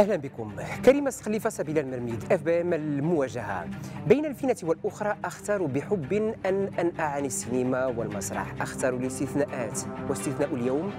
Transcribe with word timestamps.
أهلا 0.00 0.16
بكم. 0.16 0.52
كريمة 0.84 1.10
سقلي 1.10 1.50
في 1.50 1.78
ضيافة 1.78 2.32
بلال 2.32 2.42
مرميد 2.42 2.60
FBM 2.60 2.72
المواجهة. 2.72 3.68
بين 4.06 4.26
الفينة 4.26 4.56
والأخرى 4.62 5.16
أختار 5.24 5.66
بحب 5.66 6.12
أن 6.46 6.70
أنأى 6.78 7.04
عن 7.04 7.24
السينما 7.24 7.86
والمسرح. 7.86 8.54
أختار 8.60 8.94
الاستثناءات 8.94 9.80
واستثناء 10.08 10.54
اليوم 10.54 10.92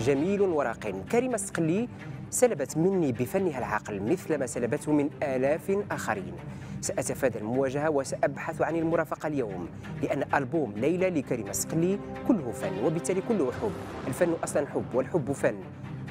جميل 0.00 0.40
وراق. 0.40 0.92
كريمة 1.12 1.36
سقلي 1.36 1.88
سلبت 2.30 2.76
مني 2.76 3.12
بفنها 3.12 3.58
العقل 3.58 4.02
مثل 4.02 4.38
ما 4.38 4.46
سلبته 4.46 4.92
من 4.92 5.10
آلاف 5.22 5.78
آخرين. 5.90 6.34
سأتفادى 6.80 7.38
المواجهة 7.38 7.90
وسأبحث 7.90 8.62
عن 8.62 8.76
المرافقة 8.76 9.26
اليوم 9.26 9.68
لأن 10.02 10.24
ألبوم 10.34 10.72
ليلى 10.76 11.10
لكريمة 11.10 11.52
سقلي 11.52 11.98
كله 12.28 12.50
فن 12.50 12.84
وبالتالي 12.84 13.22
كله 13.28 13.52
حب. 13.52 13.72
الفن 14.08 14.32
أصلا 14.44 14.66
حب 14.66 14.94
والحب 14.94 15.32
فن. 15.32 15.54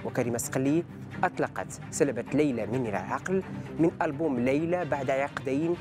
وكريمة 0.06 0.38
سقلي 0.38 0.84
أطلقت 1.24 1.80
سلبت 1.92 2.36
ليلى 2.36 2.66
مني 2.66 2.90
العقل 2.90 3.44
من 3.80 3.92
ألبوم 4.02 4.40
ليلى 4.40 4.86
بعد 4.86 5.10
عقدين 5.10 5.76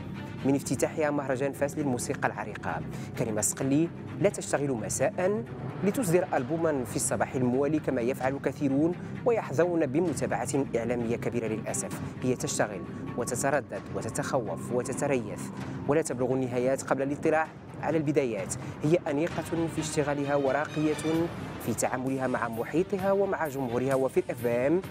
من 0.45 0.55
افتتاحها 0.55 1.11
مهرجان 1.11 1.53
فاس 1.53 1.79
للموسيقى 1.79 2.29
العريقة. 2.29 2.81
كريمة 3.19 3.41
سقلي 3.41 3.89
لا 4.21 4.29
تشتغل 4.29 4.71
مساء 4.71 5.45
لتصدر 5.85 6.27
ألبوما 6.35 6.85
في 6.85 6.97
الصباح 6.97 7.35
الموالي 7.35 7.79
كما 7.79 8.01
يفعل 8.01 8.39
كثيرون 8.45 8.95
ويحظون 9.25 9.87
بمتابعة 9.87 10.49
إعلامية 10.77 11.17
كبيرة 11.17 11.47
للأسف. 11.47 12.01
هي 12.23 12.37
تشتغل 12.37 12.81
وتتردد 13.17 13.83
وتتخوف 13.95 14.73
وتتريث 14.73 15.43
ولا 15.89 16.03
تبلغ 16.03 16.33
النهايات 16.33 16.83
قبل 16.83 17.03
الاطلاع 17.03 17.49
على 17.83 17.99
البدايات. 17.99 18.55
هي 18.85 18.99
أنيقة 19.11 19.67
في 19.75 19.81
اشتغالها 19.81 20.35
وراقية 20.35 21.27
في 21.67 21.75
تعاملها 21.75 22.27
مع 22.27 22.49
محيطها 22.49 23.13
ومع 23.13 23.49
جمهورها 23.49 23.95
وفي 23.95 24.21
الاف 24.21 24.47
ام 24.47 24.83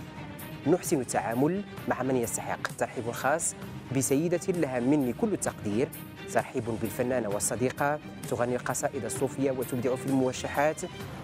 نحسن 0.68 1.02
التعامل 1.02 1.64
مع 1.88 2.04
من 2.04 2.16
يستحق 2.16 2.68
ترحيب 2.78 3.12
خاص 3.12 3.56
بسيدة 3.98 4.40
لها 4.48 4.80
مني 4.80 5.14
كل 5.14 5.34
التقدير 5.34 5.88
ترحيب 6.34 6.64
بالفنانة 6.82 7.30
والصديقة 7.30 8.00
تغني 8.30 8.56
القصائد 8.56 9.06
الصوفية 9.06 9.52
وتبدع 9.52 9.96
في 9.96 10.06
الموشحات. 10.06 10.82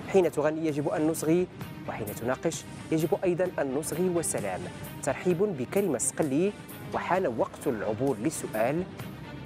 حين 0.09 0.31
تغني 0.31 0.67
يجب 0.67 0.89
أن 0.89 1.08
نصغي 1.08 1.47
وحين 1.89 2.08
تناقش 2.15 2.63
يجب 2.91 3.09
أيضا 3.23 3.47
أن 3.59 3.73
نصغي 3.75 4.09
والسلام 4.09 4.59
ترحيب 5.03 5.38
بكلمة 5.38 5.97
سقلي 5.97 6.52
وحان 6.93 7.27
وقت 7.27 7.67
العبور 7.67 8.17
للسؤال 8.17 8.83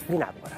لنعبر 0.09 0.49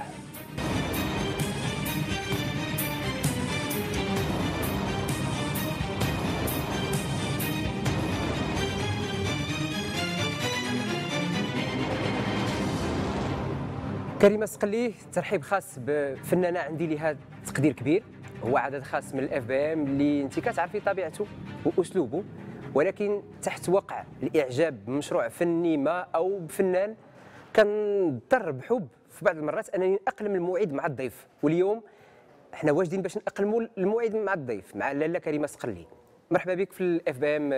كريمة 14.22 14.46
سقلي 14.46 14.94
ترحيب 15.14 15.42
خاص 15.42 15.80
بفنانة 15.80 16.60
عندي 16.60 16.88
لها 16.88 17.18
تقدير 17.46 17.73
كبير. 17.73 18.04
هو 18.44 18.58
عدد 18.58 18.84
خاص 18.84 19.14
من 19.14 19.20
ال 19.20 19.46
FBM 19.46 19.84
اللي 19.84 20.22
انت 20.22 20.40
كتعرفي 20.40 20.80
طبيعته 20.80 21.26
وأسلوبه. 21.66 22.23
ولكن 22.76 23.22
تحت 23.42 23.70
وقع 23.70 24.04
الإعجاب 24.23 24.86
بمشروع 24.86 25.28
فني 25.28 25.78
ما 25.78 26.08
أو 26.16 26.40
بفنان 26.40 26.95
كنضطر 27.56 28.52
بحب 28.52 28.88
في 29.10 29.26
بعض 29.26 29.38
المرات 29.38 29.70
أنني 29.70 30.00
أقلم 30.08 30.36
الموعد 30.36 30.73
مع 30.73 30.86
الضيف. 30.86 31.28
واليوم 31.44 31.82
إحنا 32.54 32.72
واجدين 32.72 33.02
باش 33.02 33.18
ناقلموا 33.18 33.62
الموعد 33.78 34.16
مع 34.16 34.34
الضيف 34.34 34.76
مع 34.76 34.92
لاله 34.92 35.20
كريمه 35.20 35.48
سقلي 35.48 35.86
مرحبا 36.32 36.54
بك 36.54 36.73
في 36.73 36.82
الاف 36.82 37.18
بي 37.18 37.38
ام 37.38 37.50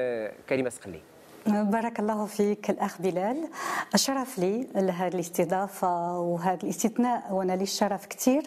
كريمه 0.50 0.70
سقلي 0.70 1.02
بارك 1.48 2.00
الله 2.00 2.26
فيك 2.26 2.70
الأخ 2.70 3.02
بلال. 3.02 3.50
الشرف 3.94 4.40
لي 4.40 4.68
لهذه 4.76 5.14
الاستضافة 5.14 6.20
وهذا 6.20 6.64
الاستثناء 6.64 7.34
وأنا 7.34 7.54
لي 7.54 7.64
الشرف 7.64 8.06
كثير. 8.06 8.44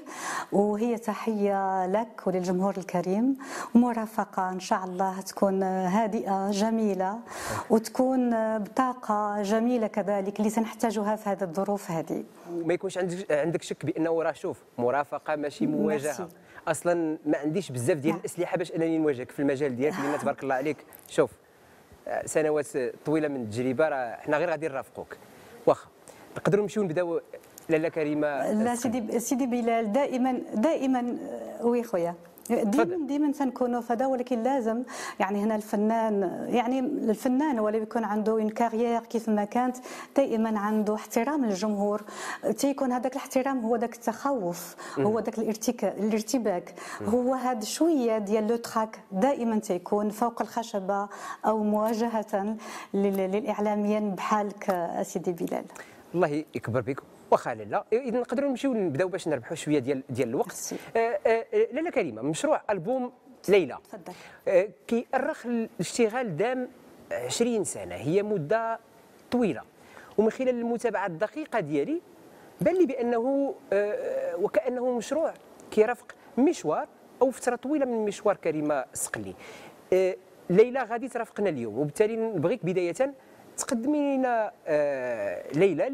وهي 0.53 0.99
تحية 0.99 1.87
لك 1.87 2.27
وللجمهور 2.27 2.77
الكريم. 2.77 3.39
ومرافقه 3.75 4.51
إن 4.51 4.61
شاء 4.61 4.85
الله 4.85 5.21
تكون 5.21 5.63
هادئة 5.63 6.51
جميلة 6.51 7.19
وتكون 7.71 8.59
بطاقة 8.59 9.43
جميلة 9.43 9.87
كذلك 9.87 10.39
اللي 10.39 10.51
سنحتاجها 10.51 11.17
في 11.17 11.31
هذه 11.31 11.43
الظروف 11.43 11.91
هذه. 11.91 12.25
ما 12.51 12.75
يكونش 12.75 12.99
عندك 12.99 13.33
عندك 13.33 13.63
شك 13.63 13.87
بأنه 13.87 14.23
راه 14.23 14.33
شوف 14.33 14.59
مرافقة 14.79 15.37
ماشي 15.37 15.67
مواجهة. 15.67 16.29
أصلا 16.69 17.19
ما 17.27 17.39
عنديش 17.39 17.73
بزاف 17.73 17.99
ديال 17.99 18.17
الأسلحة 18.17 18.57
باش 18.57 18.73
أنني 18.73 18.99
نواجهك 18.99 19.31
في 19.31 19.43
المجال 19.43 19.77
ديالك 19.77 20.01
لأن 20.01 20.19
تبارك 20.19 20.43
الله 20.43 20.55
عليك. 20.55 20.77
شوف 21.09 21.31
سنوات 22.25 22.67
طويلة 23.05 23.29
من 23.29 23.43
التجربة 23.43 23.89
راه 23.89 24.17
حنا 24.17 24.37
غير 24.37 24.51
غادي 24.51 24.69
نرافقوك. 24.69 25.17
واخا 25.67 25.87
نقدروا 26.37 26.63
نمشيو 26.63 26.83
نبداو 26.83 27.21
لاله 27.69 27.89
كريمة 27.89 28.53
لا 28.53 28.75
سيدي 28.75 29.21
سيدي 29.21 29.47
بلال 29.47 29.93
دائما 29.93 30.43
دائما 30.55 31.17
oui 31.61 31.83
خويا. 31.83 32.15
ديما 32.51 33.07
ديما 33.07 33.33
تنكونوا 33.33 33.81
فدا 33.81 34.07
ولكن 34.07 34.43
لازم 34.43 34.83
يعني 35.21 35.45
هنا 35.45 35.57
الفنان 35.57 36.47
يعني 36.49 36.79
الفنان 36.81 37.61
ولا 37.61 37.79
بيكون 37.79 38.05
عنده 38.05 38.33
une 38.33 38.49
carrière 38.49 39.01
كيف 39.01 39.29
ما 39.29 39.45
كانت 39.45 39.77
دائما 40.17 40.59
عنده 40.59 40.95
احترام 40.95 41.45
للجمهور 41.45 42.03
تيكون 42.59 42.93
هذاك 42.93 43.13
الاحترام 43.13 43.59
هو 43.61 43.77
ذاك 43.77 43.95
التخوف 43.95 44.77
هو 44.99 45.19
ذاك 45.19 45.39
الارتباك. 45.39 46.75
هو 47.03 47.35
هذا 47.35 47.65
شوية 47.65 48.19
ديال 48.19 48.47
le 48.47 48.57
trac 48.57 49.01
دائما 49.13 49.59
تيكون 49.59 50.11
فوق 50.11 50.43
الخشبة 50.43 51.09
أو 51.47 51.63
مواجهة 51.63 52.57
للإعلاميين 52.95 54.15
بحالك 54.15 54.91
سيدي 55.03 55.33
بلال. 55.33 55.65
الله 56.15 56.45
يكبر 56.55 56.81
بك 56.81 57.03
واخا 57.33 57.55
لاله 57.55 57.85
اذا 57.93 58.19
نقدروا 58.19 58.51
نمشيو 58.51 58.75
نبداو 58.75 59.09
باش 59.09 59.29
نربحوا 59.29 59.57
شوية 59.57 59.79
ديال 59.79 60.03
ديال 60.11 60.29
الوقت. 60.29 60.75
آه 60.97 61.19
آه 61.27 61.45
لاله 61.73 61.91
كريمة 61.91 62.23
مشروع 62.23 62.63
ألبوم 62.71 63.13
ليلى. 63.49 63.79
تفضل. 63.85 64.13
آه 64.49 64.69
كيأرخ 64.87 65.47
الاشتغال 65.47 66.37
دام 66.37 66.69
20 67.13 67.65
سنة 67.65 67.95
هي 67.95 68.23
مدة 68.23 68.79
طويلة. 69.31 69.63
ومن 70.19 70.31
خلال 70.31 70.49
المتابعة 70.49 71.07
الدقيقة 71.07 71.61
ديالي 71.61 72.01
بان 72.61 72.75
لي 72.75 72.87
بأنه 72.87 73.55
آه 73.73 74.37
وكأنه 74.37 74.97
مشروع 74.97 75.35
كيرافق 75.71 76.13
مشوار 76.39 76.89
أو 77.23 77.31
فترة 77.31 77.57
طويلة 77.57 77.87
من 77.87 78.05
مشوار 78.05 78.37
كريمة 78.37 78.85
سقلي. 78.93 79.35
آه 79.93 80.17
ليلى 80.51 80.83
غادي 80.83 81.09
ترافقنا 81.09 81.49
اليوم 81.49 81.79
وبالتالي 81.79 82.17
نبغيك 82.17 82.65
بداية 82.65 83.15
تقدمي 83.59 84.17
لنا 84.17 84.53
آه 84.67 85.53
ليلى 85.55 85.89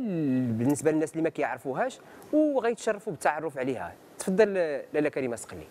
بالنسبة 0.59 0.91
للناس 0.91 1.13
اللي 1.13 1.23
ما 1.23 1.29
كيعرفوهاش 1.29 1.99
وغيتشرفوا 2.33 3.13
بالتعرف 3.13 3.59
عليها. 3.59 3.93
تفضل 4.19 4.55
لاله 4.93 5.09
كريمة 5.09 5.37
سقلي 5.37 5.67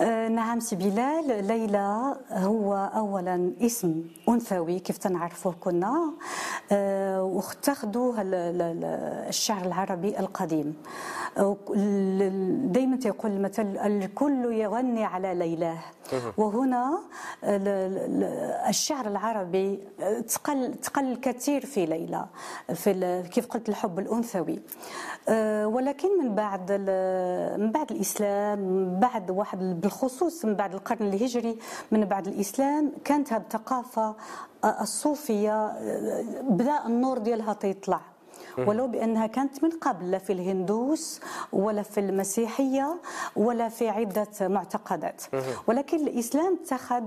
آه 0.00 0.28
نعم 0.28 0.60
سي 0.60 0.76
بلال. 0.76 1.46
ليلى 1.46 2.16
هو 2.30 2.90
اولا 2.94 3.52
اسم 3.60 4.04
أنثوي 4.28 4.78
كيف 4.78 4.98
تنعرفوه 4.98 5.54
كنا. 5.60 6.12
آه 6.72 7.22
واتخذوه 7.22 8.14
الشعر 9.28 9.66
العربي 9.66 10.18
القديم. 10.18 10.76
دائما 12.72 12.96
تيقول 12.96 13.30
المثل 13.30 13.78
الكل 13.78 14.52
يغني 14.52 15.04
على 15.04 15.34
ليلاه. 15.34 15.78
وهنا 16.36 17.00
الشعر 18.68 19.06
العربي 19.06 19.78
تقل 20.28 20.74
تقل 20.74 21.16
كثير 21.16 21.66
في 21.66 21.86
ليلى 21.86 22.26
في 22.74 23.22
كيف 23.32 23.46
قلت 23.46 23.68
الحب 23.68 23.98
الأنثوي. 23.98 24.62
ولكن 25.64 26.08
من 26.22 26.34
بعد 26.34 26.72
من 27.58 27.72
بعد 27.72 27.90
الإسلام 27.90 28.58
من 28.58 29.00
بعد 29.00 29.30
واحد 29.30 29.80
بالخصوص 29.80 30.44
من 30.44 30.54
بعد 30.54 30.74
القرن 30.74 31.06
الهجري 31.06 31.58
من 31.90 32.04
بعد 32.04 32.26
الإسلام 32.26 32.92
كانت 33.04 33.32
هذه 33.32 33.40
الثقافه 33.40 34.14
الصوفية 34.64 35.66
بدا 36.42 36.86
النور 36.86 37.18
ديالها 37.18 37.52
تيطلع. 37.52 38.00
ولو 38.58 38.86
بأنها 38.86 39.26
كانت 39.26 39.64
من 39.64 39.70
قبل 39.70 40.10
لا 40.10 40.18
في 40.18 40.32
الهندوس 40.32 41.20
ولا 41.52 41.82
في 41.82 42.00
المسيحية 42.00 43.00
ولا 43.36 43.68
في 43.68 43.88
عدة 43.88 44.28
معتقدات. 44.40 45.22
ولكن 45.66 45.96
الإسلام 45.96 46.58
اتخذ 46.62 47.02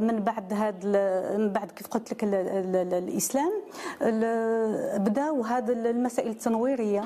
من 0.00 0.20
بعد 0.24 0.52
هذا 0.52 1.36
من 1.38 1.52
بعد 1.52 1.70
كيف 1.70 1.86
قلت 1.86 2.12
لك 2.12 2.24
الإسلام 2.24 3.52
بداوا 5.04 5.46
هذا 5.46 5.72
المسائل 5.72 6.30
التنويرية 6.30 7.04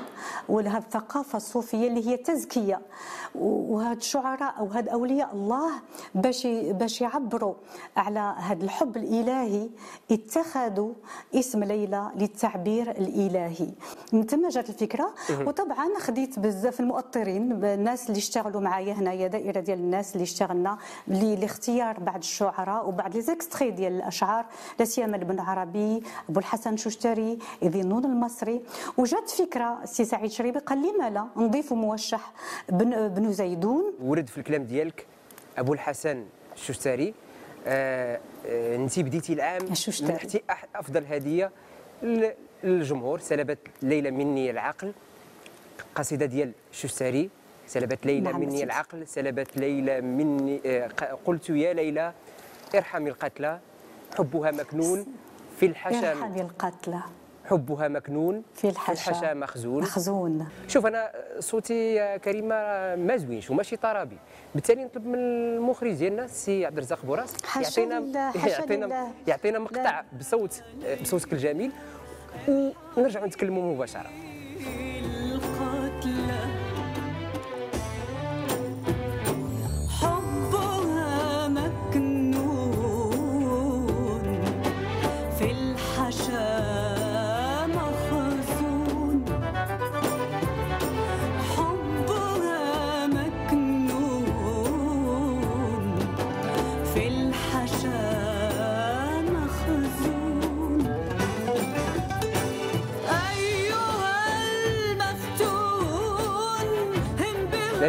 وهذه 0.49 0.77
الثقافة 0.77 1.37
الصوفية 1.37 1.87
اللي 1.87 2.07
هي 2.07 2.17
تزكية. 2.17 2.81
وهاد 3.35 3.97
الشعراء 3.97 4.53
أو 4.59 4.65
هاد 4.65 4.89
أولياء 4.89 5.33
الله 5.33 5.69
باش 6.15 6.47
باش 6.47 7.01
يعبروا 7.01 7.53
على 7.97 8.35
هذا 8.37 8.63
الحب 8.63 8.97
الإلهي 8.97 9.69
اتخذوا 10.11 10.93
اسم 11.35 11.63
ليلى 11.63 12.11
للتعبير 12.15 12.91
الإلهي. 12.91 13.48
الالهي 13.49 13.73
من 14.13 14.25
ثم 14.25 14.49
جات 14.49 14.69
الفكرة 14.69 15.13
وطبعا 15.45 15.89
خديت 15.99 16.39
بزاف 16.39 16.79
المؤطرين 16.79 17.65
الناس 17.65 18.09
اللي 18.09 18.17
اشتغلوا 18.17 18.61
معايا 18.61 18.93
هنايا 18.93 19.27
دائرة 19.27 19.59
ديال 19.59 19.79
الناس 19.79 20.13
اللي 20.13 20.23
اشتغلنا 20.23 20.77
لاختيار 21.07 21.99
بعض 21.99 22.17
الشعراء 22.17 22.87
وبعض 22.87 23.15
les 23.15 23.21
extraits 23.21 23.71
ديال 23.71 23.93
الأشعار. 23.93 24.45
لا 24.79 24.85
سيما 24.85 25.15
ابن 25.15 25.39
عربي 25.39 26.03
أبو 26.29 26.39
الحسن 26.39 26.77
شوشتري 26.77 27.39
ذي 27.63 27.81
النون 27.81 28.05
المصري. 28.05 28.61
وجات 28.97 29.29
فكرة 29.29 29.85
سي 29.85 30.05
سعيد 30.05 30.31
شريبي 30.31 30.59
قال 30.59 30.81
لي 30.81 30.91
مالا 30.91 31.27
نضيف 31.37 31.73
موشح 31.73 32.33
بن, 32.69 33.07
بن 33.07 33.31
زيدون. 33.33 33.93
ورد 34.01 34.29
في 34.29 34.37
الكلام 34.37 34.63
ديالك 34.63 35.05
أبو 35.57 35.73
الحسن 35.73 36.25
الشوشتري 36.55 37.13
آه 37.67 38.19
آه 38.45 38.75
انت 38.75 38.99
بديتي 38.99 39.33
العام 39.33 39.61
منحتي 40.01 40.41
أفضل 40.75 41.05
هدية 41.05 41.51
للجمهور 42.63 43.19
سلبت 43.19 43.59
ليلى 43.81 44.11
مني 44.11 44.51
العقل. 44.51 44.93
قصيدة 45.95 46.25
ديال 46.25 46.51
الشوشتري 46.71 47.29
سلبت 47.67 48.05
ليلى 48.05 48.31
نعم 48.31 48.39
مني 48.41 48.63
العقل 48.63 49.07
سلبت 49.07 49.57
ليلى 49.57 50.01
مني 50.01 50.61
آه 50.65 50.89
قلت 51.25 51.49
يا 51.49 51.73
ليلى 51.73 52.13
ارحمي 52.75 53.09
القتلى 53.09 53.59
حبها 54.17 54.51
مكنون 54.51 55.05
في 55.59 55.65
الحشا 55.65 56.11
ارحمي 56.11 56.41
القتلى. 56.41 56.99
حبها 57.45 57.87
مكنون 57.87 58.43
في 58.55 58.69
الحشا, 58.69 59.11
الحشا 59.11 59.33
مخزون. 59.33 59.83
مخزون. 59.83 60.47
شوف 60.67 60.85
أنا 60.85 61.11
صوتي 61.39 61.93
يا 61.93 62.17
كريمة 62.17 62.55
ما 62.95 63.17
زوينش 63.17 63.49
وماشي 63.49 63.75
طرابي. 63.75 64.17
بالتالي 64.55 64.83
نطلب 64.85 65.05
من 65.05 65.15
المخرج 65.15 65.93
ديالنا 65.93 66.25
السي 66.25 66.65
عبد 66.65 66.77
الرزاق 66.77 67.05
بوراس 67.05 67.33
يعطينا 67.55 68.31
يعطينا 68.47 69.11
يعطينا 69.27 69.59
مقطع 69.59 70.03
بصوت 70.19 70.63
بصوتك 71.01 71.33
الجميل. 71.33 71.71
ونرجعوا 72.97 73.27
نتكلموا 73.27 73.73
مباشرة. 73.73 74.09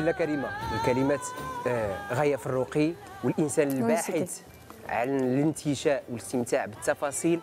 لاله 0.00 0.12
كريمه 0.12 0.48
الكلمات 0.74 1.20
آه، 1.66 2.14
غاية 2.14 2.36
في 2.36 2.46
الرقي 2.46 2.92
والإنسان 3.24 3.68
الباحث 3.68 4.42
عن 4.88 5.20
الانتشاء 5.20 6.02
والاستمتاع 6.10 6.66
بالتفاصيل. 6.66 7.40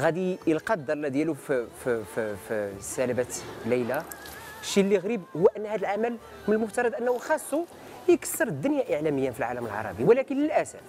غادي 0.00 0.38
يلقى 0.46 0.74
الضاله 0.74 1.08
ديالو 1.08 1.34
في 1.34 1.66
في 1.84 2.04
في, 2.14 2.36
في 2.48 2.72
سلبه 2.80 3.26
ليلى. 3.66 4.02
الشيء 4.62 4.84
اللي 4.84 4.96
غريب 4.96 5.22
هو 5.36 5.46
أن 5.56 5.66
هذا 5.66 5.76
العمل 5.76 6.16
من 6.48 6.54
المفترض 6.54 6.94
أنه 6.94 7.18
خاصه 7.18 7.64
يكسر 8.08 8.48
الدنيا 8.48 8.94
اعلاميا 8.94 9.30
في 9.30 9.38
العالم 9.38 9.66
العربي. 9.66 10.04
ولكن 10.04 10.36
للأسف 10.36 10.80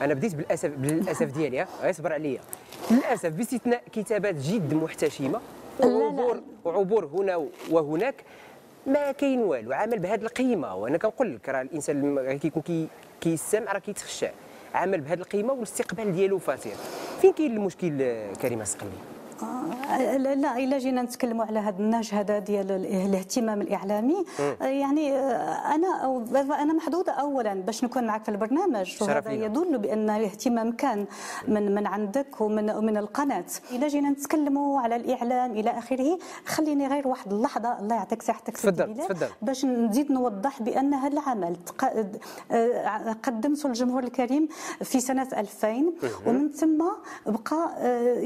أنا 0.00 0.14
بديت 0.14 0.34
بالأسف 0.34 0.70
بالأسف 0.70 1.26
ديالي 1.26 1.66
اصبر 1.82 2.12
عليا. 2.12 2.40
للأسف 2.90 3.28
باستثناء 3.28 3.82
كتابات 3.92 4.34
جد 4.34 4.74
محتشمة 4.74 5.40
وعبور 5.80 6.40
وعبور 6.64 7.06
هنا 7.06 7.46
وهناك 7.70 8.14
ما 8.88 9.12
كاين 9.12 9.40
والو 9.40 9.72
عمل 9.72 9.98
بهذه 9.98 10.22
القيمة. 10.22 10.74
وأنا 10.74 10.98
كنقول 10.98 11.34
لك 11.34 11.48
راه 11.48 11.62
الإنسان 11.62 12.38
كيكون 12.38 12.62
كي 12.62 12.88
كيستمع 13.20 13.72
راه 13.72 13.78
كيتخشع 13.78 14.30
عمل 14.74 15.00
بهذه 15.00 15.18
القيمة 15.18 15.52
والاستقبال 15.52 16.12
ديالو 16.12 16.38
فاتر 16.38 16.70
فين 17.20 17.32
كاين 17.32 17.56
المشكل 17.56 18.14
كريمه 18.42 18.64
سقلي 18.64 18.90
لا 20.18 20.58
إلا 20.58 20.78
جينا 20.78 21.02
نتكلموا 21.02 21.44
على 21.44 21.58
هذا 21.58 21.78
النهج 21.78 22.10
هذا 22.14 22.38
ديال 22.38 22.70
الاهتمام 22.70 23.60
الإعلامي. 23.60 24.24
آه، 24.62 24.64
يعني 24.64 25.12
آه، 25.12 25.74
أنا 25.74 26.22
أنا 26.62 26.72
محظوظة 26.72 27.12
اولا 27.12 27.54
باش 27.54 27.84
نكون 27.84 28.06
معك 28.06 28.24
في 28.24 28.30
البرنامج. 28.30 28.96
وهذا 29.02 29.30
يدل 29.30 29.78
بأن 29.78 30.10
الاهتمام 30.10 30.72
كان 30.72 31.06
من 31.48 31.74
من 31.74 31.86
عندك 31.86 32.40
ومن 32.40 32.84
من 32.84 32.96
القناة. 32.96 33.44
إلا 33.72 33.88
جينا 33.88 34.10
نتكلموا 34.10 34.80
على 34.80 34.96
الإعلام 34.96 35.50
إلى 35.50 35.70
آخره 35.70 36.18
خليني 36.46 36.86
غير 36.86 37.08
واحد 37.08 37.32
اللحظة 37.32 37.78
الله 37.78 37.96
يعطيك 37.96 38.22
صحتك 38.22 38.56
تفضل 38.56 38.94
تفضل. 38.96 39.26
باش 39.42 39.64
نزيد 39.64 40.12
نوضح 40.12 40.62
بأن 40.62 40.94
هذا 40.94 41.12
العمل 41.12 41.56
قدمته 43.22 43.68
للجمهور 43.68 44.02
الكريم 44.04 44.48
في 44.82 45.00
سنة 45.00 45.28
2000 45.32 45.92
ومن 46.26 46.48
ثم 46.52 46.84
بقى 47.26 47.68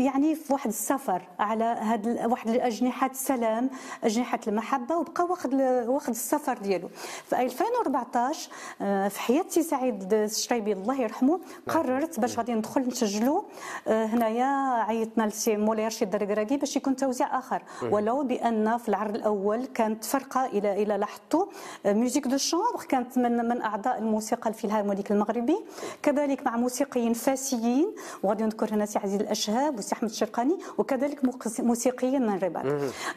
يعني 0.05 0.35
في 0.35 0.53
واحد 0.53 0.69
السفر 0.69 1.02
على 1.39 1.65
هاد 1.65 2.27
واحد 2.31 2.49
الاجنحه 2.51 3.07
السلام 3.11 3.71
أجنحة 4.05 4.41
المحبة 4.49 4.97
وبقى 4.97 5.25
واخد 5.25 5.55
واخد 5.87 6.09
السفر 6.11 6.59
ديالو. 6.59 6.89
في 7.27 7.41
2014 7.43 8.51
آه، 8.83 9.09
في 9.09 9.21
حياه 9.21 9.45
سي 9.49 9.63
سعيد 9.63 10.13
الشريبي 10.15 10.73
الله 10.73 11.01
يرحمه 11.01 11.41
قررت 11.69 12.21
باش 12.21 12.39
غادي 12.39 12.55
ندخل 12.55 12.89
نسجلوا 12.89 13.43
آه، 13.89 14.05
هنايا 14.07 14.47
عيطنا 14.83 15.25
لسي 15.25 15.57
مولاي 15.57 15.87
رشيد 15.87 16.15
الدركراكي 16.15 16.57
باش 16.57 16.77
يكون 16.77 16.97
توزيع 16.97 17.39
آخر. 17.39 17.63
ولو 17.83 18.23
بأن 18.25 18.79
في 18.79 18.89
العرض 18.89 19.15
الأول 19.15 19.67
كانت 19.67 20.05
فرقة 20.05 20.47
إلى 20.47 20.83
إلى 20.83 20.97
لاحظتوا 20.97 21.47
musique 21.87 22.27
de 22.29 22.37
chambre 22.37 22.85
كانت 22.89 23.19
من 23.19 23.49
من 23.49 23.63
أعضاء 23.63 23.99
الموسيقى 23.99 24.51
الفيلهارمونيك 24.51 25.13
المغربي. 25.13 25.57
كذلك 26.03 26.47
مع 26.47 26.57
موسيقيين 26.57 27.13
فاسيين 27.13 27.95
وغادي 28.23 28.45
نذكر 28.45 28.75
هنا 28.75 28.87
سي 28.87 28.99
عزيز 28.99 29.21
الأشهاب 29.21 29.79
وسي 29.79 29.95
أحمد 29.95 30.11
الشرقاني 30.11 30.59
وكذلك 30.93 31.21
موسيقيا 31.61 32.19
من 32.19 32.29
الرباط. 32.29 32.65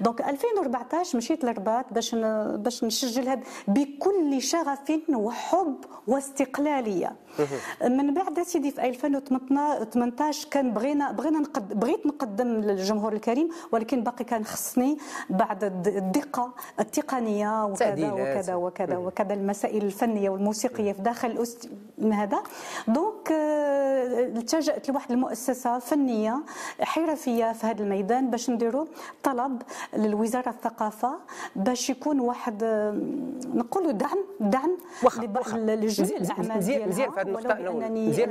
donc 0.02 0.22
2014 0.22 1.18
مشيت 1.18 1.44
للرباط 1.44 1.86
باش 1.94 2.16
باش 2.56 2.84
نسجل 2.84 3.28
هذا 3.30 3.42
بكل 3.68 4.42
شغف 4.42 4.92
وحب 5.14 5.76
واستقلالية. 6.08 7.16
من 7.84 8.14
بعد 8.14 8.42
سيدي 8.42 8.72
في 8.72 8.86
2018 8.86 10.48
كان 10.52 10.74
بغينا 10.74 11.12
بغينا 11.12 11.40
نقد 11.40 11.80
بغيت 11.80 12.06
نقدم 12.06 12.48
للجمهور 12.48 13.14
الكريم 13.14 13.50
ولكن 13.72 14.04
باقي 14.04 14.24
كان 14.24 14.46
خصني 14.46 14.98
بعد 15.30 15.64
الدقة 15.88 16.54
التقنية 16.80 17.66
وكذا 17.66 18.12
وكذا 18.12 18.56
وكذا 18.56 18.98
وكذا 18.98 19.34
المسائل 19.34 19.84
الفنية 19.86 20.30
والموسيقية 20.30 20.92
في 20.92 21.02
داخل 21.02 21.44
هذا. 22.12 22.44
دونك 22.88 23.32
آه، 23.32 24.20
التجأت 24.20 24.90
لواحد 24.90 25.12
المؤسسة 25.12 25.80
فنية 25.80 26.44
حرفية 26.82 27.52
في 27.66 27.72
هذا 27.72 27.84
الميدان 27.84 28.30
باش 28.30 28.50
نديروا 28.50 28.86
طلب 29.24 29.62
للوزارة 29.94 30.50
الثقافة 30.50 31.20
باش 31.56 31.90
يكون 31.90 32.20
واحد 32.20 32.64
نقولوا 33.54 33.92
دعم 33.92 34.18
دعم 34.40 34.78
لجميع 35.56 36.18
الأعمال 36.18 36.58
مزيان 36.58 36.90
مزيان 36.90 37.12
في 37.12 37.20
هذه 37.20 37.28
النقطة 37.28 37.52
أنا 37.52 37.72
مزيان 37.72 38.30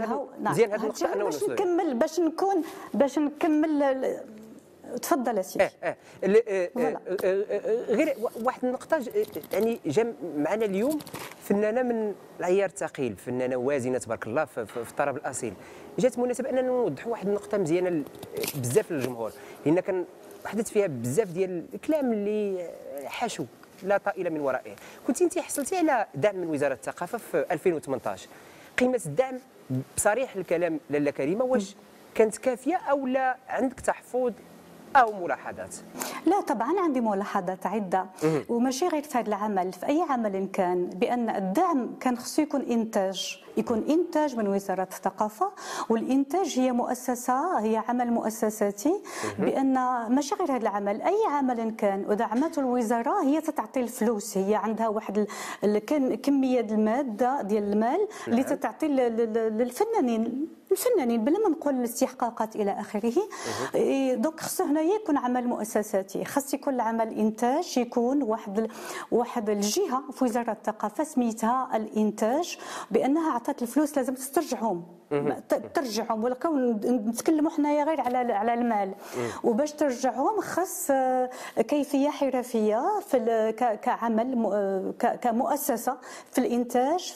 مزيان 0.50 0.72
هذه 0.72 0.74
النقطه 0.74 1.12
أنا 1.12 1.24
باش 1.24 1.44
نكمل 1.44 1.94
باش 1.94 2.20
نكون 2.20 2.62
باش 2.94 3.18
نكمل 3.18 3.94
تفضل 5.02 5.44
سيدي 5.44 5.64
آه 5.64 5.70
آه, 5.84 5.96
آه, 6.24 6.98
آه, 7.24 7.84
غير 7.88 8.14
واحد 8.42 8.64
النقطة 8.64 9.04
يعني 9.52 9.80
جا 9.86 10.14
معنا 10.36 10.64
اليوم 10.64 10.98
فنانة 11.42 11.82
من 11.82 12.14
العيار 12.40 12.68
الثقيل 12.68 13.16
فنانة 13.16 13.56
وازنة 13.56 13.98
تبارك 13.98 14.26
الله 14.26 14.44
في, 14.44 14.76
الطرب 14.76 15.16
الأصيل. 15.16 15.54
جات 15.98 16.18
مناسبة 16.18 16.50
أننا 16.50 16.62
نوضحوا 16.62 17.12
واحد 17.12 17.26
النقطة 17.28 17.58
مزيانة 17.58 18.04
بزاف 18.54 18.92
للجمهور 18.92 19.32
لأن 19.66 19.80
كان 19.80 20.04
حدث 20.44 20.70
فيها 20.70 20.86
بزاف 20.86 21.28
ديال 21.28 21.64
الكلام 21.74 22.12
اللي 22.12 22.70
حاشو 23.04 23.44
لا 23.82 23.96
طائل 23.98 24.30
من 24.30 24.40
ورائه. 24.40 24.74
كنت 25.06 25.22
انت 25.22 25.38
حصلتي 25.38 25.76
على 25.76 26.06
دعم 26.14 26.36
من 26.36 26.46
وزارة 26.50 26.74
الثقافة 26.74 27.18
في 27.18 27.44
2018 27.50 28.28
قيمة 28.78 29.00
الدعم 29.06 29.38
بصريح 29.96 30.36
الكلام 30.36 30.80
لاله 30.90 31.10
كريمة 31.10 31.44
واش 31.44 31.76
كانت 32.14 32.38
كافية 32.38 32.76
أو 32.76 33.06
لا؟ 33.06 33.36
عندك 33.48 33.80
تحفظ؟ 33.80 34.32
أو 34.96 35.24
ملاحظات. 35.24 35.74
لا 36.26 36.40
طبعا 36.40 36.80
عندي 36.80 37.00
ملاحظات 37.00 37.66
عدة. 37.66 38.06
وماشي 38.48 38.88
غير 38.88 39.02
في 39.02 39.18
هذا 39.18 39.28
العمل 39.28 39.72
في 39.72 39.86
أي 39.86 40.02
عمل 40.10 40.48
كان 40.52 40.86
بأن 40.86 41.30
الدعم 41.30 41.94
كان 42.00 42.18
خصو 42.18 42.42
يكون 42.42 42.60
إنتاج 42.60 43.40
يكون 43.56 43.84
إنتاج 43.88 44.36
من 44.36 44.48
وزارة 44.48 44.82
الثقافة 44.82 45.50
والإنتاج 45.88 46.58
هي 46.58 46.72
مؤسسة 46.72 47.58
هي 47.58 47.82
عمل 47.88 48.12
مؤسساتي. 48.12 49.02
بأن 49.38 49.74
ماشي 50.14 50.34
غير 50.34 50.50
هذا 50.50 50.56
العمل 50.56 51.02
أي 51.02 51.18
عمل 51.30 51.70
كان 51.70 52.04
ودعمته 52.08 52.60
الوزارة 52.60 53.22
هي 53.22 53.40
تتعطي 53.40 53.80
الفلوس 53.80 54.38
هي 54.38 54.54
عندها 54.54 54.88
واحد 54.88 55.26
كمية 56.22 56.60
المادة 56.60 57.42
ديال 57.42 57.72
المال 57.72 58.08
اللي 58.28 58.42
نعم. 58.42 58.50
تتعطي 58.50 58.88
للفنانين. 58.88 60.48
الفنانين 60.74 61.24
بلا 61.24 61.38
ما 61.38 61.48
نقول 61.48 61.74
الاستحقاقات 61.74 62.56
إلى 62.56 62.80
آخره. 62.80 63.12
إيه، 63.74 64.14
دونك 64.14 64.40
خصو 64.40 64.64
هنايا 64.64 64.94
يكون 64.94 65.16
عمل 65.16 65.46
مؤسساتي. 65.46 66.24
خاص 66.24 66.54
يكون 66.54 66.74
العمل 66.74 67.08
إنتاج 67.18 67.78
يكون 67.78 68.22
واحد 68.22 68.70
واحد 69.10 69.50
الجهة 69.50 70.04
في 70.12 70.24
وزارة 70.24 70.52
الثقافة 70.52 71.04
سميتها 71.04 71.76
الإنتاج 71.76 72.58
بأنها 72.90 73.32
عطات 73.32 73.62
الفلوس 73.62 73.96
لازم 73.96 74.14
تسترجعهم. 74.14 74.82
ترجعهم 75.74 76.24
ولا 76.24 76.36
نتكلموا 76.84 77.50
حنايا 77.50 77.84
غير 77.84 78.00
على 78.00 78.32
على 78.32 78.54
المال. 78.54 78.94
وباش 79.44 79.72
ترجعهم 79.72 80.40
خاص 80.40 80.90
آه، 80.90 81.30
كيفية 81.58 82.08
حرفية 82.10 83.00
في 83.00 83.52
كعمل 83.82 84.46
آه، 84.52 85.16
كمؤسسة 85.16 85.96
في 86.32 86.38
الإنتاج 86.38 87.12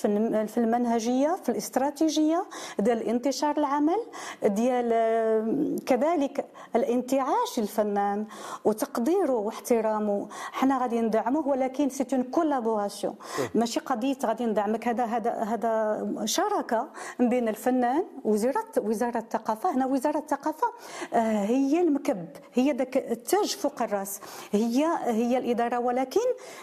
في 0.46 0.58
المنهجية 0.58 1.36
في 1.42 1.48
الاستراتيجية 1.48 2.44
ديال 2.78 3.02
انتشار 3.02 3.56
العمل 3.58 3.98
ديال 4.44 4.90
آه، 4.92 5.76
كذلك 5.86 6.44
الانتعاش 6.76 7.58
الفنان 7.58 8.26
وتقديره 8.64 9.32
واحترامه. 9.32 10.28
حنا 10.52 10.78
غادي 10.78 11.00
ندعمه 11.00 11.48
ولكن 11.48 11.88
c'est 11.88 12.06
une 12.12 12.22
collaboration 12.22 13.14
ماشي 13.54 13.80
قضية 13.80 14.16
غادي 14.24 14.46
ندعمك. 14.46 14.88
هذا 14.88 15.04
هذا 15.04 15.32
هذا 15.32 16.06
شراكة 16.24 16.88
بين 17.20 17.48
الفنان 17.78 18.04
وزاره 18.24 18.64
وزارة 18.78 19.18
الثقافة. 19.18 19.74
هنا 19.74 19.86
وزارة 19.86 20.18
الثقافة 20.18 20.66
آه، 21.14 21.44
هي 21.44 21.80
المكب 21.80 22.26
هي 22.54 22.72
ذاك 22.72 22.96
التاج 22.96 23.56
فوق 23.56 23.82
الراس. 23.82 24.20
هي 24.52 24.86
هي 25.04 25.38
الإدارة 25.38 25.78
ولكن 25.78 26.20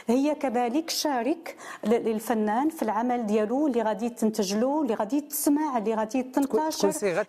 هي 0.08 0.36
كذلك 0.36 0.90
شارك 0.90 1.56
للفنان 1.84 2.70
في 2.70 2.82
العمل 2.84 3.26
ديالو 3.26 3.68
اللي 3.68 3.82
غادي 3.82 4.10
تنتج 4.10 4.56
له 4.56 4.82
اللي 4.82 4.94
غادي 4.94 5.22
تسمع 5.22 5.78
اللي 5.78 5.96
غادي 5.96 6.24
تنتشر 6.24 6.92
تكون 6.92 6.92
صيغه 6.92 7.24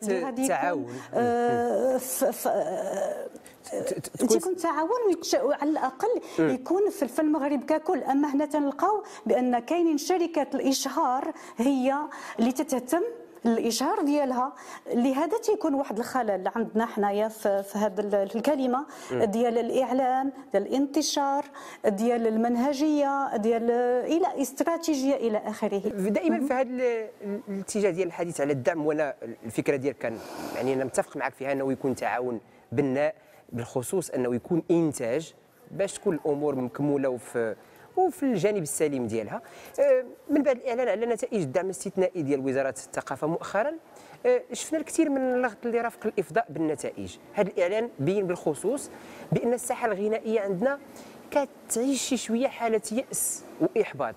تعاون. 0.49 0.93
آه، 1.15 2.01
تكون 4.19 4.57
تعاون 4.57 4.91
على 5.43 5.71
الأقل 5.71 6.21
يكون 6.39 6.91
في 6.91 7.19
المغرب 7.19 7.65
ككل. 7.65 8.03
أما 8.03 8.35
هنا 8.35 8.47
تنلقاو 8.47 9.03
بأن 9.27 9.59
كاينين 9.59 9.99
شركات 9.99 10.55
الإشهار 10.55 11.33
هي 11.57 11.97
اللي 12.39 12.53
تتهتم 12.53 13.03
الإشهار 13.47 14.03
ديالها 14.03 14.53
لهذا 14.95 15.39
تيكون 15.39 15.75
واحد 15.75 15.99
الخلل 15.99 16.51
عندنا 16.57 16.87
حنايا 16.87 17.29
في, 17.29 17.63
في 17.63 17.79
هذه 17.79 18.01
الكلمة. 18.35 18.87
ديال 19.13 19.59
الإعلام 19.59 20.33
ديال 20.53 20.67
الانتشار 20.67 21.45
ديال 21.87 22.27
المنهجية 22.27 23.37
ديال 23.37 23.71
إلى 24.07 24.43
استراتيجية 24.43 25.15
إلى 25.15 25.39
آخره. 25.39 25.79
دائما 25.89 26.47
في 26.47 26.55
هذا 26.55 27.09
الاتجاه 27.49 27.91
ديال 27.91 28.07
الحديث 28.09 28.41
على 28.41 28.53
الدعم 28.53 28.87
وأنا 28.87 29.15
الفكرة 29.45 29.77
ديالك 29.77 29.99
كان 29.99 30.19
يعني 30.57 30.75
أنا 30.75 30.85
متفق 30.85 31.17
معك 31.17 31.35
فيها 31.35 31.53
أنه 31.53 31.73
يكون 31.73 31.95
تعاون 31.95 32.41
بناء 32.73 33.15
بالخصوص 33.53 34.11
أنه 34.11 34.35
يكون 34.35 34.63
إنتاج 34.71 35.35
باش 35.71 35.93
تكون 35.95 36.15
الأمور 36.15 36.55
مكمولة 36.55 37.09
وفي 37.09 37.55
وفي 37.97 38.23
الجانب 38.23 38.63
السليم 38.63 39.07
ديالها. 39.07 39.43
آه، 39.81 40.05
من 40.31 40.43
بعد 40.43 40.57
الإعلان 40.57 40.89
على 40.89 41.07
نتائج 41.07 41.43
الدعم 41.43 41.65
الاستثنائي 41.65 42.23
ديال 42.23 42.41
وزارة 42.41 42.69
الثقافة 42.69 43.27
مؤخرا 43.27 43.73
آه، 44.27 44.43
شفنا 44.53 44.79
الكثير 44.79 45.11
من 45.11 45.21
اللغط 45.21 45.57
اللي 45.67 45.81
رافق 45.81 46.07
الإفضاء 46.07 46.47
بالنتائج. 46.49 47.17
هذا 47.35 47.51
الإعلان 47.51 47.91
بين 47.99 48.27
بالخصوص 48.27 48.91
بأن 49.33 49.53
الساحة 49.53 49.93
الغنائية 49.93 50.41
عندنا 50.41 50.79
كتعيش 51.31 52.03
شي 52.03 52.17
شوية 52.17 52.49
حالة 52.49 52.83
يأس 52.93 53.45
وإحباط. 53.61 54.15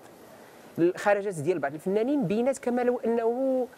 الخرجات 0.78 1.34
ديال 1.34 1.58
بعض 1.58 1.74
الفنانين 1.74 2.26
بينات 2.26 2.58
كما 2.58 2.82
لو 2.82 2.98
أنه 2.98 3.68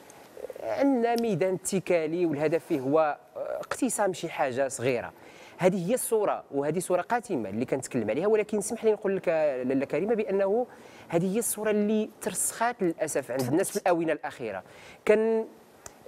عندنا 0.63 1.17
ميدان 1.21 1.55
اتكالي 1.55 2.27
والهدف 2.27 2.67
فيه 2.67 2.81
هو 2.81 3.19
اقتسام 3.37 4.13
شي 4.13 4.29
حاجة 4.29 4.69
صغيرة. 4.69 5.13
هذه 5.59 5.91
هي 5.91 5.95
الصورة 5.95 6.45
وهذه 6.51 6.79
صورة 6.79 7.03
قاتمة 7.03 7.49
اللي 7.49 7.65
كنتكلم 7.65 8.11
عليها 8.11 8.27
ولكن 8.27 8.59
اسمح 8.59 8.85
لي 8.85 8.93
نقول 8.93 9.17
لك 9.17 9.29
لاله 9.67 9.85
كريمة 9.85 10.15
بأنه 10.15 10.67
هذه 11.09 11.35
هي 11.35 11.39
الصورة 11.39 11.71
اللي 11.71 12.11
ترسخات 12.21 12.83
للأسف 12.83 13.31
عند 13.31 13.41
الناس 13.41 13.71
في 13.71 13.77
الآونة 13.77 14.13
الأخيرة. 14.13 14.63
كان 15.05 15.47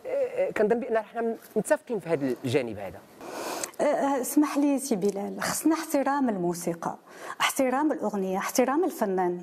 آه، 0.06 0.50
كنظن 0.50 0.80
بأن 0.80 0.96
إحنا 0.96 1.36
متفقين 1.56 1.98
في 1.98 2.08
هذا 2.08 2.34
الجانب 2.44 2.78
هذا. 2.78 2.98
أه، 3.80 3.84
أه، 3.84 4.20
اسمح 4.20 4.58
لي 4.58 4.78
سي 4.78 4.96
بلال 4.96 5.42
خصنا 5.42 5.74
احترام 5.74 6.28
الموسيقى. 6.28 6.96
احترام 7.40 7.92
الأغنية 7.92 8.38
احترام 8.38 8.85
الفنان. 8.85 9.42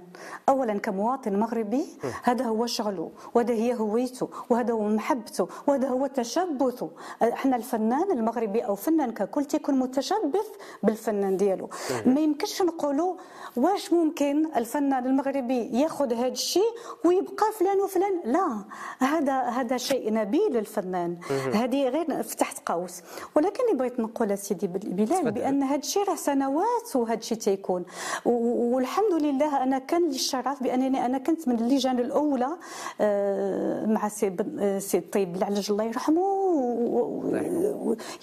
اولا 0.50 0.74
كمواطن 0.74 1.40
مغربي 1.40 1.86
هذا 2.24 2.46
هو 2.46 2.66
شغله 2.66 3.12
وهذا 3.34 3.54
هي 3.54 3.74
هويته 3.74 4.30
وهذا 4.50 4.74
هو 4.74 4.84
محبته 4.84 5.48
وهذا 5.68 5.88
هو 5.88 6.08
تشبثه. 6.08 6.90
إحنا 7.22 7.56
الفنان 7.56 8.12
المغربي 8.12 8.62
أو 8.62 8.76
فنان 8.76 9.12
ككل 9.12 9.46
تيكون 9.46 9.80
متشبث 9.80 10.48
بالفنان 10.84 11.38
ديالو. 11.38 11.70
ما 12.06 12.20
يمكنش 12.20 12.62
نقولوا 12.62 13.16
واش 13.56 13.94
ممكن 13.94 14.46
الفنان 14.56 15.06
المغربي 15.06 15.80
ياخذ 15.82 16.14
هذا 16.14 16.28
الشيء 16.28 16.72
ويبقى 17.06 17.46
فلان 17.60 17.82
وفلان. 17.82 18.22
لا 18.26 18.66
هذا 19.00 19.42
هذا 19.42 19.78
شيء 19.78 20.14
نبيل 20.14 20.58
الفنان 20.58 21.18
هذه 21.54 21.90
غير 21.90 22.24
فتحت 22.24 22.70
قوس. 22.70 23.02
ولكن 23.36 23.78
بغيت 23.78 24.00
نقول 24.00 24.38
سيدي 24.38 24.68
بلال 24.68 25.32
بأن 25.32 25.64
هذا 25.64 25.76
الشيء 25.80 26.04
راه 26.04 26.16
سنوات 26.16 26.96
وهذا 26.96 27.20
الشيء 27.20 27.38
تيكون 27.62 27.86
والحمد 28.26 29.14
لله 29.22 29.64
أنا 29.64 29.80
كان 29.80 30.10
لي 30.10 30.16
الشرف 30.16 30.64
بأنني 30.64 31.06
أنا 31.06 31.18
كنت 31.18 31.48
من 31.48 31.56
اللجان 31.56 32.00
الأولى 32.00 32.58
آه، 33.02 33.86
مع 33.86 34.10
سي 34.10 34.98
الطيب 34.98 35.36
العلج 35.36 35.72
الله 35.72 35.84
يرحمه 35.84 36.41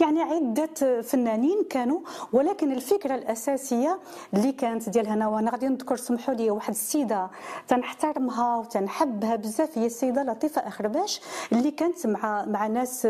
يعني 0.00 0.23
عدة 0.23 1.02
فنانين 1.02 1.64
كانوا 1.70 2.00
ولكن 2.32 2.73
الفكرة 2.73 3.14
الأساسية 3.14 3.99
اللي 4.35 4.52
كانت 4.52 4.88
ديال 4.88 5.06
هنا 5.08 5.28
وأنا 5.28 5.50
غادي 5.50 5.68
نذكر 5.68 5.97
سمحوا 5.97 6.35
لي 6.35 6.50
واحد 6.50 6.70
السيدة 6.70 7.30
تنحترمها 7.68 8.56
وتنحبها 8.56 9.37
بزاف 9.37 9.78
هي 9.78 9.87
السيدة 9.87 10.23
لطيفة 10.23 10.61
أخرباش 10.68 11.20
اللي 11.52 11.70
كانت 11.70 12.06
مع 12.06 12.44
مع 12.44 12.66
ناس 12.66 13.04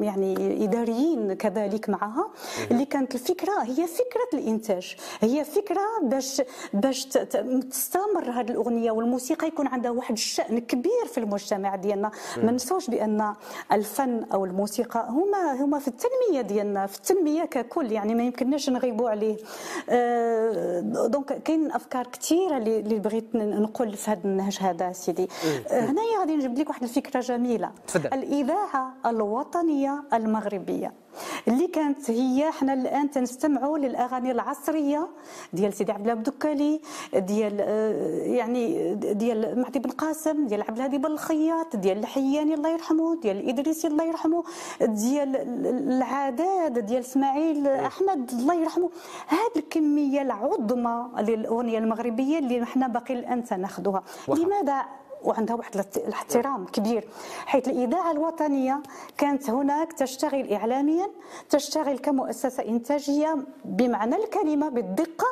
يعني 0.00 0.64
إداريين 0.64 1.32
كذلك 1.32 1.88
معها. 1.88 2.28
اللي 2.70 2.84
كانت 2.84 3.14
الفكرة 3.14 3.52
هي 3.62 3.86
فكرة 3.86 4.28
الإنتاج 4.38 4.96
هي 5.20 5.44
فكرة 5.44 5.80
باش 6.02 6.42
باش 6.74 7.04
تستمر 7.04 8.30
هذه 8.30 8.50
الأغنية 8.50 8.90
والموسيقى 8.90 9.46
يكون 9.46 9.66
عندها 9.66 9.90
واحد 9.90 10.12
الشأن 10.12 10.58
كبير 10.58 11.06
في 11.12 11.18
المجتمع 11.18 11.76
ديالنا. 11.76 12.10
ما 12.36 12.50
ننساوش 12.52 12.90
بأن 12.90 13.34
الفن 13.72 14.24
أو 14.32 14.44
الموسيقى 14.46 15.06
هما 15.10 15.64
هما 15.64 15.78
في 15.78 15.88
التنمية 15.88 16.40
ديالنا 16.40 16.86
في 16.86 16.96
التنمية 16.96 17.44
ككل 17.44 17.92
يعني 17.92 18.14
ما 18.14 18.22
يمكنناش 18.22 18.70
نغيبوا 18.70 19.10
عليه. 19.10 19.36
أه 19.90 20.80
دونك 21.06 21.42
كاين 21.42 21.72
أفكار 21.72 22.06
كثيرة 22.06 22.56
اللي 22.56 22.98
بغيت 22.98 23.34
نقول 23.34 23.92
في 23.92 24.10
هذا 24.10 24.20
النهج 24.24 24.58
هذا 24.60 24.92
سيدي. 24.92 25.28
أه 25.70 25.80
هنايا 25.80 26.18
غادي 26.20 26.36
نجيب 26.36 26.58
لك 26.58 26.68
واحد 26.68 26.82
الفكرة 26.82 27.20
جميلة. 27.20 27.70
تفضل. 27.86 28.06
الاذاعه 28.06 28.94
الوطنية 29.06 30.04
المغربية. 30.12 30.92
اللي 31.48 31.66
كانت 31.66 32.10
هي 32.10 32.50
حنا 32.52 32.72
الآن 32.72 33.10
تنستمعوا 33.10 33.78
للأغاني 33.78 34.30
العصرية 34.30 35.08
ديال 35.52 35.72
سيدي 35.72 35.92
عبد 35.92 36.08
الله 36.08 36.14
بدكالي 36.14 36.80
ديال 37.14 37.56
آه، 37.60 38.22
يعني 38.22 38.94
ديال 38.94 39.60
معدي 39.60 39.78
بن 39.78 39.90
قاسم 39.90 40.46
ديال 40.46 40.62
عبد 40.62 40.76
الهادي 40.76 40.98
بن 40.98 41.06
الخياط 41.06 41.76
ديال 41.76 41.98
الحياني 41.98 42.54
الله 42.54 42.68
يرحمه 42.70 43.20
ديال 43.20 43.36
الادريسي 43.36 43.86
الله 43.86 44.04
يرحمه 44.04 44.44
ديال 44.80 45.36
العداد 45.88 46.78
ديال 46.78 47.00
إسماعيل 47.00 47.66
أحمد 47.66 48.30
الله 48.30 48.54
يرحمه. 48.54 48.90
هذه 49.26 49.56
الكمية 49.56 50.22
العظمى 50.22 51.08
للأغنية 51.18 51.78
المغربية 51.78 52.38
اللي 52.38 52.66
حنا 52.66 52.88
باقي 52.88 53.14
الآن 53.14 53.44
تناخذوها 53.44 54.02
لماذا 54.28 54.84
وعندها 55.26 55.56
واحد 55.56 55.84
الاحترام 55.96 56.66
كبير 56.66 57.08
حيث 57.46 57.68
الإذاعة 57.68 58.10
الوطنية 58.10 58.82
كانت 59.18 59.50
هناك 59.50 59.92
تشتغل 59.92 60.52
إعلاميا 60.52 61.10
تشتغل 61.50 61.98
كمؤسسة 61.98 62.62
إنتاجية 62.64 63.36
بمعنى 63.64 64.16
الكلمة 64.16 64.68
بالدقة. 64.68 65.26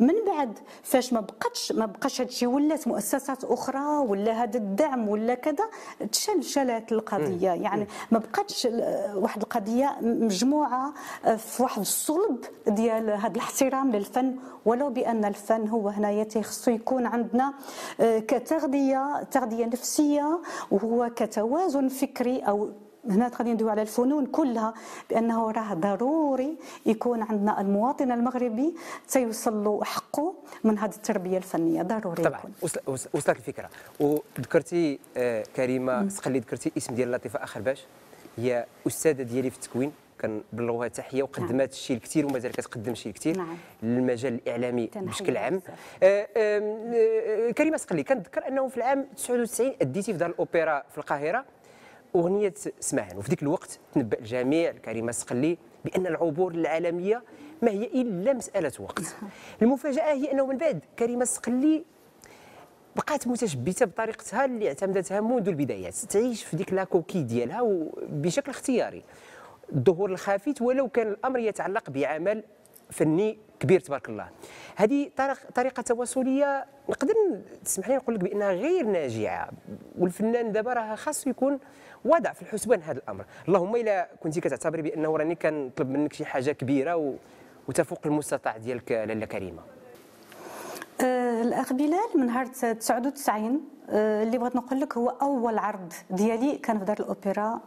من 0.00 0.14
بعد 0.26 0.58
فاش 0.82 1.12
ما 1.12 1.20
بقتش 1.20 1.72
ما 1.72 1.86
بقاش 1.86 2.20
هادشي 2.20 2.46
ولات 2.46 2.88
مؤسسات 2.88 3.44
أخرى 3.44 3.96
ولا 3.96 4.42
هذا 4.42 4.58
الدعم 4.58 5.08
ولا 5.08 5.34
كذا 5.34 5.64
تشلشلت 6.12 6.92
القضية. 6.92 7.50
يعني 7.50 7.86
ما 8.10 8.18
بقاتش 8.18 8.68
واحد 9.14 9.42
القضية 9.42 9.96
مجموعة 10.00 10.92
في 11.36 11.62
واحد 11.62 11.80
الصلب 11.80 12.44
ديال 12.66 13.10
هذا 13.10 13.32
الاحترام 13.32 13.92
للفن. 13.92 14.36
ولو 14.66 14.90
بأن 14.90 15.24
الفن 15.24 15.68
هو 15.68 15.88
هنايا 15.88 16.26
خصو 16.42 16.70
يكون 16.70 17.06
عندنا 17.06 17.54
آه، 18.00 18.18
كتغذية 18.18 19.23
تغذية 19.30 19.66
نفسية 19.66 20.40
وهو 20.70 21.10
كتوازن 21.16 21.88
فكري 21.88 22.38
أو 22.40 22.70
هنا 23.10 23.30
غادي 23.38 23.52
ندوي 23.52 23.70
على 23.70 23.82
الفنون 23.82 24.26
كلها 24.26 24.74
بأنه 25.10 25.50
راه 25.50 25.74
ضروري 25.74 26.56
يكون 26.86 27.22
عندنا 27.22 27.60
المواطن 27.60 28.12
المغربي 28.12 28.74
تيوصل 29.08 29.64
له 29.64 29.84
حقه 29.84 30.34
من 30.64 30.78
هذه 30.78 30.94
التربية 30.94 31.38
الفنية. 31.38 31.82
ضروري 31.82 32.22
طبعا. 32.22 32.40
يكون. 32.40 32.50
وصلت 32.86 33.28
الفكرة. 33.28 33.70
وذكرتي 34.00 34.98
آه 35.16 35.44
كريمة 35.56 36.08
سقلي 36.08 36.38
ذكرتي 36.38 36.72
اسم 36.76 36.94
ديال 36.94 37.12
لطيفة 37.12 37.44
اخرباش 37.44 37.84
هي 38.36 38.66
أستاذة 38.86 39.22
ديالي 39.22 39.50
في 39.50 39.56
التكوين. 39.56 39.92
كنبلغوها 40.20 40.88
تحيه 40.88 41.22
وقدمت 41.22 41.52
نعم. 41.52 41.60
الشيء 41.60 41.96
الكثير 41.96 42.26
ومازال 42.26 42.52
كتقدم 42.52 42.94
شيء 42.94 43.12
الكثير 43.12 43.36
نعم. 43.36 43.56
للمجال 43.82 44.34
الإعلامي 44.34 44.90
بشكل 44.96 45.36
عام. 45.36 45.62
آه 46.02 46.28
آه 46.36 47.50
كريمه 47.50 47.76
سقلي 47.76 48.02
كنذكر 48.02 48.48
أنه 48.48 48.68
في 48.68 48.76
العام 48.76 49.06
99 49.16 49.74
أديتي 49.82 50.12
في 50.12 50.18
دار 50.18 50.30
الأوبرا 50.30 50.82
في 50.90 50.98
القاهرة. 50.98 51.44
أغنية 52.16 52.54
سمعان 52.80 53.16
وفي 53.16 53.28
ذيك 53.30 53.42
الوقت 53.42 53.78
تنبأ 53.94 54.18
الجميع 54.18 54.72
كريمه 54.72 55.12
سقلي 55.12 55.58
بأن 55.84 56.06
العبور 56.06 56.52
العالمية 56.52 57.22
ما 57.62 57.70
هي 57.70 57.84
إلا 57.84 58.32
مسألة 58.32 58.72
وقت. 58.78 59.16
المفاجأة 59.62 60.12
هي 60.12 60.32
أنه 60.32 60.46
من 60.46 60.56
بعد 60.56 60.80
كريمه 60.98 61.24
سقلي 61.24 61.84
بقات 62.96 63.26
متشبته 63.28 63.86
بطريقتها 63.86 64.44
اللي 64.44 64.68
اعتمدتها 64.68 65.20
منذ 65.20 65.48
البدايات. 65.48 65.94
تعيش 65.94 66.44
في 66.44 66.56
ديك 66.56 66.72
لاكوكي 66.72 67.22
ديالها 67.22 67.86
بشكل 68.08 68.50
اختياري. 68.50 69.04
الظهور 69.72 70.10
الخافت 70.10 70.62
ولو 70.62 70.88
كان 70.88 71.08
الأمر 71.08 71.38
يتعلق 71.38 71.90
بعمل 71.90 72.42
فني 72.90 73.38
كبير 73.60 73.80
تبارك 73.80 74.08
الله. 74.08 74.28
هذه 74.76 75.10
طريقة 75.54 75.82
تواصلية 75.82 76.66
نقدر 76.88 77.14
تسمح 77.64 77.88
لي 77.88 77.96
نقول 77.96 78.14
لك 78.14 78.20
بأنها 78.20 78.52
غير 78.52 78.86
ناجعة. 78.86 79.50
والفنان 79.98 80.52
دابا 80.52 80.72
راه 80.72 80.94
خاصو 80.94 81.30
يكون 81.30 81.58
وضع 82.04 82.32
في 82.32 82.42
الحسبان 82.42 82.82
هذا 82.82 82.98
الأمر. 82.98 83.24
اللهم 83.48 83.76
إلا 83.76 84.08
كنتي 84.22 84.40
كتعتبري 84.40 84.82
بأنه 84.82 85.16
راني 85.16 85.34
كنطلب 85.34 85.90
منك 85.90 86.12
شي 86.12 86.24
حاجة 86.24 86.52
كبيرة 86.52 87.14
وتفوق 87.68 88.00
المستطاع 88.06 88.56
ديالك 88.56 88.92
لاله 88.92 89.26
كريمة. 89.26 89.62
آه 91.00 91.42
الأخ 91.42 91.72
بلال 91.72 91.98
من 92.14 92.26
نهار 92.26 92.46
99 92.46 93.60
آه، 93.83 93.83
اللي 93.88 94.38
بغيت 94.38 94.56
نقول 94.56 94.80
لك 94.80 94.96
هو 94.96 95.08
أول 95.08 95.58
عرض 95.58 95.92
ديالي 96.10 96.58
كان 96.58 96.78
في 96.78 96.84
دار 96.84 96.96
الأوبرا 97.00 97.60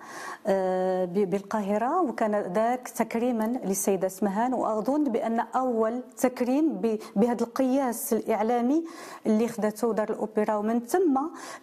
آه، 0.48 1.06
بالقاهرة 1.06 2.02
وكان 2.02 2.36
ذاك 2.36 2.88
تكريما 2.90 3.44
للسيدة 3.66 4.08
اسمهان 4.08 4.54
وأظن 4.54 5.04
بأن 5.04 5.40
أول 5.40 6.02
تكريم 6.18 6.82
بهذا 7.16 7.44
القياس 7.44 8.14
الإعلامي 8.14 8.84
اللي 9.26 9.48
خدته 9.48 9.94
دار 9.94 10.10
الأوبرا. 10.10 10.56
ومن 10.56 10.80
ثم 10.80 11.20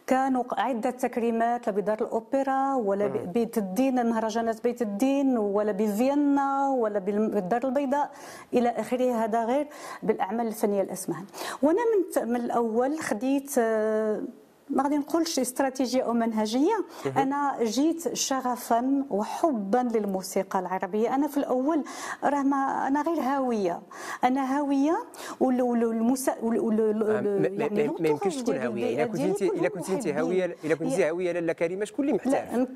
كانوا 0.06 0.44
عدة 0.52 0.90
تكريمات 0.90 1.66
لا 1.66 1.72
بدار 1.72 2.00
الأوبرا 2.00 2.74
ولا 2.74 3.06
بيت 3.06 3.58
الدين 3.58 4.06
مهرجانات 4.06 4.62
بيت 4.64 4.82
الدين 4.82 5.38
ولا 5.38 5.72
بفيينا 5.72 6.68
ولا 6.68 6.98
بالدار 6.98 7.64
البيضاء 7.64 8.10
إلى 8.54 8.68
آخره. 8.68 9.24
هذا 9.24 9.44
غير 9.44 9.68
بالأعمال 10.02 10.46
الفنية 10.46 10.82
الاسمهان 10.82 11.24
وأنا 11.62 11.78
من 12.16 12.28
من 12.28 12.36
الأول 12.36 12.98
خديت 13.00 13.54
آه، 13.58 14.22
ما 14.70 14.82
غادي 14.82 14.96
نقولش 14.96 15.38
استراتيجية 15.38 16.02
أو 16.02 16.12
منهجية. 16.12 16.84
أنا 17.16 17.56
جيت 17.62 18.14
شغفا 18.14 19.04
وحبا 19.10 19.88
للموسيقى 19.94 20.58
العربية. 20.58 21.14
أنا 21.14 21.28
في 21.28 21.36
الأول 21.36 21.84
راه 22.24 22.42
ما 22.42 22.88
أنا 22.88 23.02
غير 23.02 23.20
هاوية. 23.20 23.82
أنا 24.24 24.58
هاوية 24.58 24.96
والمسا 25.40 26.34
يعني 26.42 27.88
ما 28.00 28.08
يمكنش 28.08 28.36
تكون 28.36 28.56
هاوية. 28.56 28.94
إلا 28.94 29.06
كنت 29.06 29.20
انت 29.20 29.42
إلا 29.42 29.68
كنت 29.68 29.90
أنت 29.90 30.06
هاويه 30.06 30.56
إلا 30.64 30.74
كنت 30.74 30.92
هاوية 30.92 31.32
لاله 31.32 31.52
كريمه 31.52 31.84
شكون 31.84 32.04
اللي 32.04 32.16
محتاج 32.16 32.66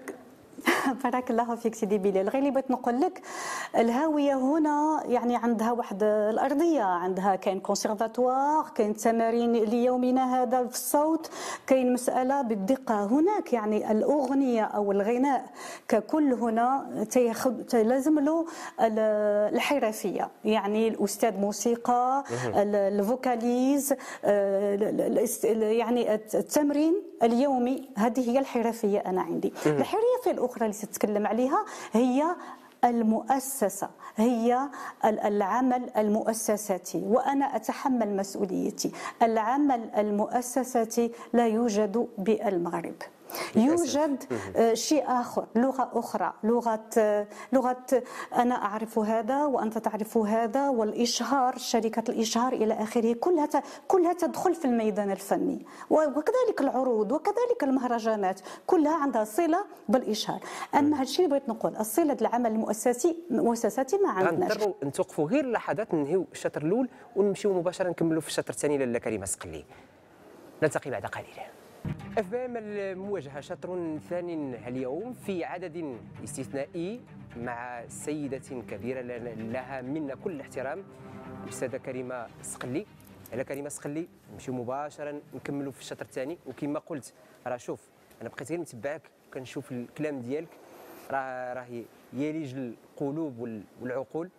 بارك 1.04 1.30
الله 1.30 1.54
فيك 1.54 1.74
سيدي 1.74 1.98
بلال. 1.98 2.28
غير 2.28 2.38
اللي 2.38 2.50
بغيت 2.50 2.70
نقول 2.70 3.00
لك 3.00 3.22
الهاوية 3.76 4.34
هنا 4.34 5.02
يعني 5.06 5.36
عندها 5.36 5.72
واحد 5.72 6.02
الأرضية. 6.02 6.82
عندها 6.82 7.36
كاين 7.36 7.60
كونسيرفاتوار 7.60 8.64
كاين 8.74 8.96
تمارين 8.96 9.52
ليومنا 9.52 10.42
هذا 10.42 10.66
في 10.66 10.74
الصوت 10.74 11.30
كاين 11.66 11.92
مسألة 11.92 12.42
بالدقة. 12.42 13.04
هناك 13.04 13.52
يعني 13.52 13.90
الأغنية 13.92 14.64
أو 14.64 14.92
الغناء 14.92 15.44
ككل 15.88 16.32
هنا 16.32 16.86
لازم 17.72 18.18
له 18.18 18.46
الحرفية. 18.80 20.30
يعني 20.44 20.88
الأستاذ 20.88 21.36
موسيقى 21.36 22.24
الفوكاليز 22.54 23.94
آه، 24.24 24.74
يعني 25.54 26.14
التمرين 26.14 27.02
اليومي. 27.22 27.88
هذه 27.96 28.30
هي 28.30 28.38
الحرفية 28.38 28.98
أنا 28.98 29.22
عندي. 29.22 29.52
الحرفيه 29.66 30.32
الأخرى 30.48 30.66
اللي 30.66 30.78
تتكلم 30.78 31.26
عليها 31.26 31.64
هي 31.92 32.24
المؤسسة 32.84 33.88
هي 34.16 34.68
العمل 35.04 35.90
المؤسساتي 35.96 37.02
وأنا 37.06 37.56
أتحمل 37.56 38.16
مسؤوليتي. 38.16 38.92
العمل 39.22 39.90
المؤسساتي 39.96 41.12
لا 41.32 41.46
يوجد 41.46 42.08
بالمغرب. 42.18 42.94
يوجد 43.56 44.24
آه، 44.56 44.74
شيء 44.74 45.04
آخر 45.06 45.46
لغة 45.56 45.90
أخرى. 45.92 46.32
لغة 46.44 46.84
آه، 46.98 47.26
لغة 47.52 48.02
أنا 48.34 48.54
أعرف 48.54 48.98
هذا 48.98 49.44
وأنت 49.44 49.78
تعرف 49.78 50.18
هذا 50.18 50.68
والإشهار 50.68 51.58
شركة 51.58 52.02
الإشهار 52.10 52.52
إلى 52.52 52.74
آخره 52.74 53.12
كلها 53.12 53.48
كلها 53.88 54.12
تدخل 54.12 54.54
في 54.54 54.64
الميدان 54.64 55.10
الفني. 55.10 55.66
وكذلك 55.90 56.60
العروض 56.60 57.12
وكذلك 57.12 57.62
المهرجانات 57.62 58.40
كلها 58.66 58.94
عندها 58.96 59.24
صلة 59.24 59.64
بالإشهار. 59.88 60.40
أما 60.74 60.96
هذا 60.96 61.02
الشيء 61.02 61.24
اللي 61.24 61.38
بغيت 61.38 61.48
نقول 61.48 61.76
الصلة 61.76 62.16
العمل 62.20 62.50
المؤسسي 62.50 63.16
المؤسساتي 63.30 63.98
ما 63.98 64.10
عندناش. 64.10 64.52
غنضطروا 64.52 64.74
نتوقفوا 64.84 65.28
غير 65.28 65.46
لحظات 65.50 65.94
ننهيو 65.94 66.26
الشطر 66.32 66.62
الأول 66.62 66.88
ونمشيو 67.16 67.54
مباشرة 67.54 67.88
نكملوا 67.90 68.20
في 68.20 68.28
الشطر 68.28 68.50
الثاني 68.50 68.78
لاله 68.78 68.98
كريمه 68.98 69.26
سقلي 69.26 69.64
نلتقي 70.62 70.90
بعد 70.90 71.06
قليل 71.06 71.26
FBM 72.16 72.56
المواجهة 72.56 73.40
شطر 73.40 73.98
ثان 73.98 74.54
اليوم 74.54 75.12
في 75.12 75.44
عدد 75.44 75.98
استثنائي 76.24 77.00
مع 77.36 77.84
سيدة 77.88 78.62
كبيرة 78.70 79.00
لها 79.00 79.82
منا 79.82 80.14
كل 80.14 80.32
الاحترام 80.32 80.84
الاستاذه 81.44 81.76
كريمة 81.76 82.26
سقلي. 82.42 82.86
على 83.32 83.44
كريمة 83.44 83.68
سقلي 83.68 84.08
نمشيو 84.32 84.54
مباشره 84.54 85.20
نكملوا 85.34 85.72
في 85.72 85.80
الشطر 85.80 86.04
الثاني. 86.04 86.38
وكما 86.46 86.78
قلت 86.78 87.14
راه 87.46 87.56
شوف 87.56 87.88
أنا 88.20 88.28
بقيت 88.28 88.50
غير 88.50 88.60
متبعك 88.60 89.02
كنشوف 89.34 89.72
الكلام 89.72 90.20
ديالك. 90.20 90.48
راه 91.10 91.54
راه 91.54 91.66
يليج 92.12 92.54
القلوب 92.56 93.62
والعقول. 93.82 94.30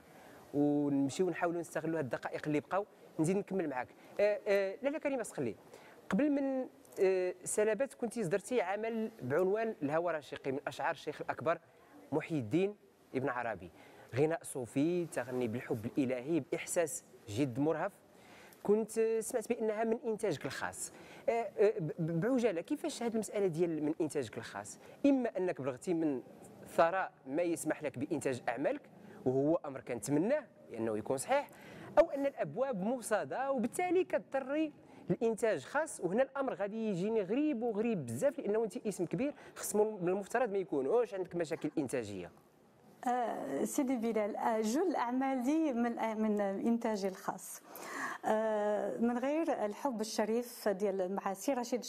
ونمشيو 0.54 1.30
نحاولوا 1.30 1.60
نستغلوا 1.60 2.00
هذه 2.00 2.04
الدقائق 2.04 2.42
اللي 2.48 2.60
بقاو 2.60 2.86
نزيد 3.20 3.38
نكمل 3.38 3.70
معك 3.70 3.88
آه 4.20 4.40
آه 4.48 4.76
لاله 4.84 5.00
كريمة 5.00 5.24
سقلي 5.24 5.56
قبل 6.10 6.32
من 6.32 6.66
سلابات 7.44 7.94
كنت 7.94 8.20
صدرتي 8.20 8.62
عمل 8.62 9.12
بعنوان 9.22 9.76
الهوى 9.84 10.14
رشيقي 10.14 10.52
من 10.52 10.60
أشعار 10.68 10.92
الشيخ 10.92 11.22
الأكبر 11.22 11.60
محي 12.12 12.36
الدين 12.36 12.76
ابن 13.16 13.30
عربي. 13.30 13.72
غناء 14.16 14.44
صوفي 14.44 15.06
تغني 15.06 15.48
بالحب 15.48 15.86
الإلهي 15.86 16.40
بإحساس 16.40 17.04
جد 17.28 17.60
مرهف. 17.60 17.92
كنت 18.64 18.92
سمعت 19.20 19.50
بأنها 19.50 19.84
من 19.84 20.00
إنتاجك 20.06 20.46
الخاص. 20.46 20.94
آه، 21.30 21.32
آه، 21.32 21.74
بعجالة 22.00 22.62
كيفاش 22.62 23.04
هذه 23.04 23.14
المسألة 23.14 23.48
ديال 23.48 23.84
من 23.84 23.94
إنتاجك 24.02 24.38
الخاص؟ 24.38 24.80
إما 25.06 25.38
أنك 25.38 25.62
بلغتي 25.62 25.94
من 25.94 26.22
ثراء 26.68 27.12
ما 27.28 27.42
يسمح 27.42 27.84
لك 27.84 28.00
بإنتاج 28.00 28.42
أعمالك 28.50 28.82
وهو 29.26 29.56
أمر 29.66 29.82
كنتمناه 29.82 30.44
لأنه 30.72 30.98
يكون 30.98 31.18
صحيح 31.18 31.50
أو 32.00 32.10
أن 32.10 32.26
الأبواب 32.26 32.84
مصاده 32.84 33.52
وبالتالي 33.52 34.04
كتضطري 34.04 34.74
الإنتاج 35.10 35.64
خاص 35.66 36.00
وهنا 36.00 36.24
الأمر 36.24 36.54
غادي 36.54 36.90
يجيني 36.90 37.22
غريب 37.22 37.64
وغريب 37.64 38.06
بزاف 38.06 38.40
لأنه 38.40 38.64
انت 38.64 38.78
اسم 38.88 39.06
كبير 39.06 39.34
خص 39.56 39.76
من 39.76 40.08
المفترض 40.10 40.50
ما 40.52 40.58
يكونوش 40.58 41.14
عندك 41.14 41.36
مشاكل 41.36 41.72
إنتاجية. 41.78 42.32
آه 43.08 43.64
سيدي 43.64 43.96
بلال 43.96 44.36
آه 44.36 44.62
جل 44.62 44.96
اعمالي 44.96 45.74
من 45.74 46.00
آه 46.00 46.14
من 46.16 46.42
انتاجي 46.42 47.08
الخاص. 47.08 47.62
من 49.00 49.18
غير 49.18 49.66
الحب 49.66 50.02
الشريف 50.02 50.70
ديال 50.70 51.16
مع 51.16 51.34
سي 51.34 51.54
رشيد 51.54 51.84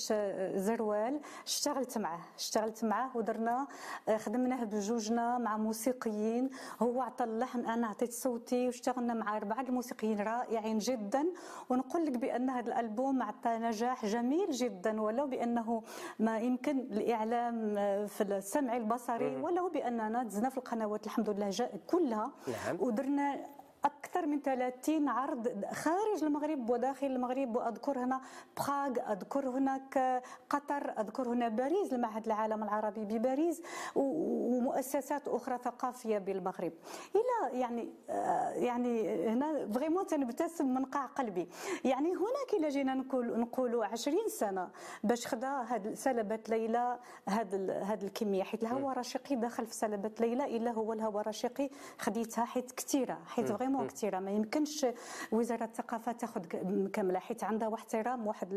زروال 0.54 1.20
اشتغلت 1.46 1.98
معاه 1.98 2.20
اشتغلت 2.38 2.84
معاه 2.84 3.16
ودرنا 3.16 3.66
آه، 4.08 4.16
خدمناه 4.16 4.64
بجوجنا 4.64 5.38
مع 5.38 5.56
موسيقيين. 5.56 6.50
هو 6.82 7.02
عطى 7.02 7.24
اللحن 7.24 7.66
أنا 7.66 7.86
عطيت 7.86 8.12
صوتي 8.12 8.66
واشتغلنا 8.66 9.14
مع 9.14 9.36
أربعة 9.36 9.60
الموسيقيين 9.60 10.20
رائعين 10.20 10.78
جدا. 10.78 11.26
ونقول 11.70 12.06
لك 12.06 12.18
بأن 12.18 12.50
هذا 12.50 12.68
الألبوم 12.68 13.22
عطى 13.22 13.58
نجاح 13.58 14.06
جميل 14.06 14.50
جدا 14.50 15.00
ولو 15.02 15.26
بأنه 15.26 15.82
ما 16.18 16.38
يمكن 16.38 16.78
الإعلام 16.78 17.74
آه، 17.78 18.06
في 18.06 18.20
السمع 18.22 18.76
البصري 18.76 19.36
ولو 19.36 19.68
بأننا 19.68 20.22
دزنا 20.22 20.48
في 20.48 20.58
القنوات 20.58 21.06
الحمد 21.06 21.30
لله 21.30 21.50
كلها. 21.86 22.30
نعم. 22.48 22.76
ودرنا 22.80 23.46
أكثر 23.84 24.26
من 24.26 24.42
30 24.42 25.08
عرض 25.08 25.64
خارج 25.72 26.24
المغرب 26.24 26.70
وداخل 26.70 27.06
المغرب 27.06 27.56
وأذكر 27.56 27.98
هنا 27.98 28.20
بخاغ 28.56 29.12
أذكر 29.12 29.48
هناك 29.48 30.22
قطر 30.50 31.00
أذكر 31.00 31.28
هنا 31.28 31.48
باريس 31.48 31.92
المعهد 31.92 32.26
العالم 32.26 32.62
العربي 32.62 33.04
بباريس 33.04 33.62
ومؤسسات 33.94 35.28
أخرى 35.28 35.58
ثقافية 35.58 36.18
بالمغرب. 36.18 36.72
إلى 37.14 37.60
يعني 37.60 37.92
آه، 38.10 38.50
يعني 38.50 39.24
هنا 39.28 39.68
فريمون 39.72 40.06
تنبتسم 40.06 40.74
من 40.74 40.84
قاع 40.84 41.06
قلبي. 41.06 41.48
يعني 41.84 42.08
هناك 42.10 42.54
الا 42.58 42.68
جينا 42.68 42.94
نقول 42.94 43.40
نقولوا 43.40 43.84
20 43.84 44.16
سنة 44.28 44.68
باش 45.04 45.26
خدا 45.26 45.48
هاد 45.48 45.94
سلبت 45.94 46.48
ليلى 46.48 46.98
هاد 47.28 47.70
هاد 47.70 48.02
الكمية 48.02 48.42
حيت 48.42 48.62
الهواء 48.62 48.92
الرشيقي 48.92 49.36
دخل 49.36 49.66
في 49.66 49.74
سلبه 49.74 50.10
ليلى 50.20 50.56
إلا 50.56 50.70
هو 50.70 50.92
الهواء 50.92 51.20
الرشيقي 51.20 51.70
خديتها 51.98 52.44
حيت 52.44 52.72
كثيرة 52.72 53.18
حيت 53.26 53.52
vraiment 53.52 53.69
كثيره 53.78 54.18
ما 54.18 54.30
يمكنش 54.30 54.86
وزارة 55.32 55.64
الثقافة 55.64 56.12
تاخذ 56.12 56.44
كاملة 56.92 57.18
حيت 57.18 57.44
عندها 57.44 57.68
واحد 57.68 57.80
احترام 57.80 58.26
واحد 58.26 58.48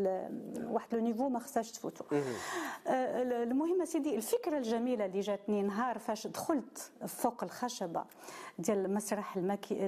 واحد 0.64 0.96
le 0.96 1.02
niveau 1.02 1.30
ما 1.30 1.40
خصهاش 1.40 1.72
تفوتوا 1.72 2.06
آه، 2.88 3.44
المهم 3.44 3.86
سيدي 3.86 4.16
الفكرة 4.16 4.58
الجميلة 4.58 5.06
اللي 5.06 5.20
جاتني 5.20 5.62
نهار 5.62 6.00
فاش 6.00 6.28
دخلت 6.28 6.92
فوق 7.08 7.44
الخشبة 7.44 8.06
ديال 8.60 8.94
مسرح 8.94 9.38
الماكي 9.38 9.88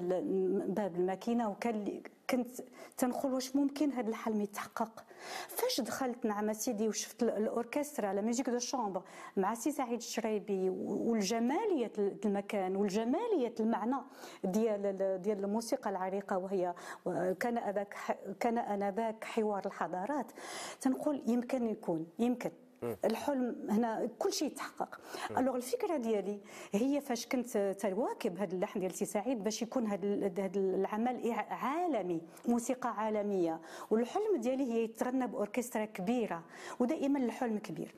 باب 0.68 0.96
الماكينة 0.96 1.50
وكان 1.50 2.02
كنت 2.30 2.50
تنقول 2.98 3.34
واش 3.34 3.56
ممكن 3.56 3.92
هذا 3.92 4.10
الحلم 4.10 4.42
يتحقق؟ 4.42 5.04
فاش 5.48 5.82
دخلت 5.82 6.26
نعم 6.26 6.54
سيدي 6.54 6.88
وشفت 6.88 7.24
الأوركسترا 7.24 8.14
la 8.14 8.22
musique 8.22 8.50
de 8.50 8.60
chambre 8.60 9.02
مع 9.38 9.54
سي 9.54 9.72
سعيد 9.72 9.98
الشريبي 9.98 10.70
والجمالية 10.70 11.92
المكان 12.26 12.76
والجمالية 12.76 13.56
المعنى 13.60 13.96
ديال 14.44 15.22
ديال 15.22 15.44
الموسيقى 15.44 15.90
العريقة 15.90 16.38
وهي 16.38 16.74
كان 17.40 17.58
أذاك 17.58 17.96
كان 18.40 18.58
أنذاك 18.58 19.24
حوار 19.24 19.66
الحضارات. 19.66 20.32
تنقول 20.82 21.24
يمكن 21.28 21.68
يكون 21.68 22.08
يمكن. 22.20 22.52
الحلم 23.06 23.68
هنا 23.70 24.10
كل 24.20 24.34
شيء 24.34 24.48
يتحقق. 24.48 25.00
alors 25.38 25.56
الفكرة 25.56 25.98
ديالي 25.98 26.40
هي 26.74 27.02
فاش 27.02 27.28
كنت 27.28 27.76
تواكب 27.80 28.38
هذا 28.40 28.54
اللحن 28.54 28.80
ديال 28.80 28.94
سي 28.94 29.06
سعيد 29.06 29.44
باش 29.44 29.62
يكون 29.62 29.88
هذا 29.88 30.52
العمل 30.56 31.32
عالمي 31.50 32.22
موسيقى 32.48 32.90
عالمية. 33.00 33.62
والحلم 33.92 34.36
ديالي 34.38 34.74
هي 34.74 34.84
يتغنى 34.84 35.28
باوركسترا 35.28 35.86
كبيرة 35.86 36.44
ودائما 36.80 37.20
الحلم 37.20 37.58
كبير. 37.58 37.96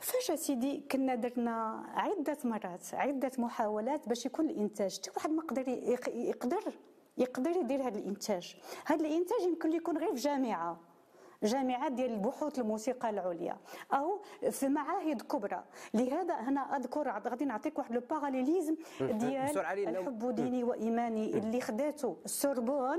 فاش 0.00 0.32
سيدي 0.40 0.84
كنا 0.92 1.14
درنا 1.14 1.84
عدة 1.94 2.38
مرات 2.44 2.94
عدة 2.94 3.32
محاولات 3.38 4.08
باش 4.08 4.26
يكون 4.26 4.50
الإنتاج. 4.50 4.98
حتى 4.98 5.10
واحد 5.16 5.30
ما 5.30 5.42
قدر 5.42 5.68
يقدر 6.14 6.72
يقدر 7.18 7.50
يدير 7.50 7.82
هذا 7.82 7.98
الإنتاج. 7.98 8.56
هذا 8.86 9.06
الإنتاج 9.06 9.42
يمكن 9.42 9.72
يكون 9.72 9.98
غير 9.98 10.14
في 10.14 10.20
جامعة. 10.20 10.80
جامعات 11.44 11.92
ديال 11.92 12.12
البحوث 12.12 12.58
الموسيقى 12.58 13.10
العليا. 13.10 13.56
أو 13.92 14.20
في 14.50 14.68
معاهد 14.68 15.22
كبرى. 15.22 15.64
لهذا 15.94 16.34
هنا 16.34 16.76
أذكر 16.76 17.08
غادي 17.08 17.44
نعطيك 17.44 17.78
واحد 17.78 17.92
لو 17.92 18.00
باراليليزم 18.10 18.76
ديال 19.00 19.58
الحب 19.58 20.34
ديني 20.34 20.64
وإيماني. 20.64 21.38
اللي 21.38 21.60
خداته 21.60 22.16
السوربون 22.24 22.98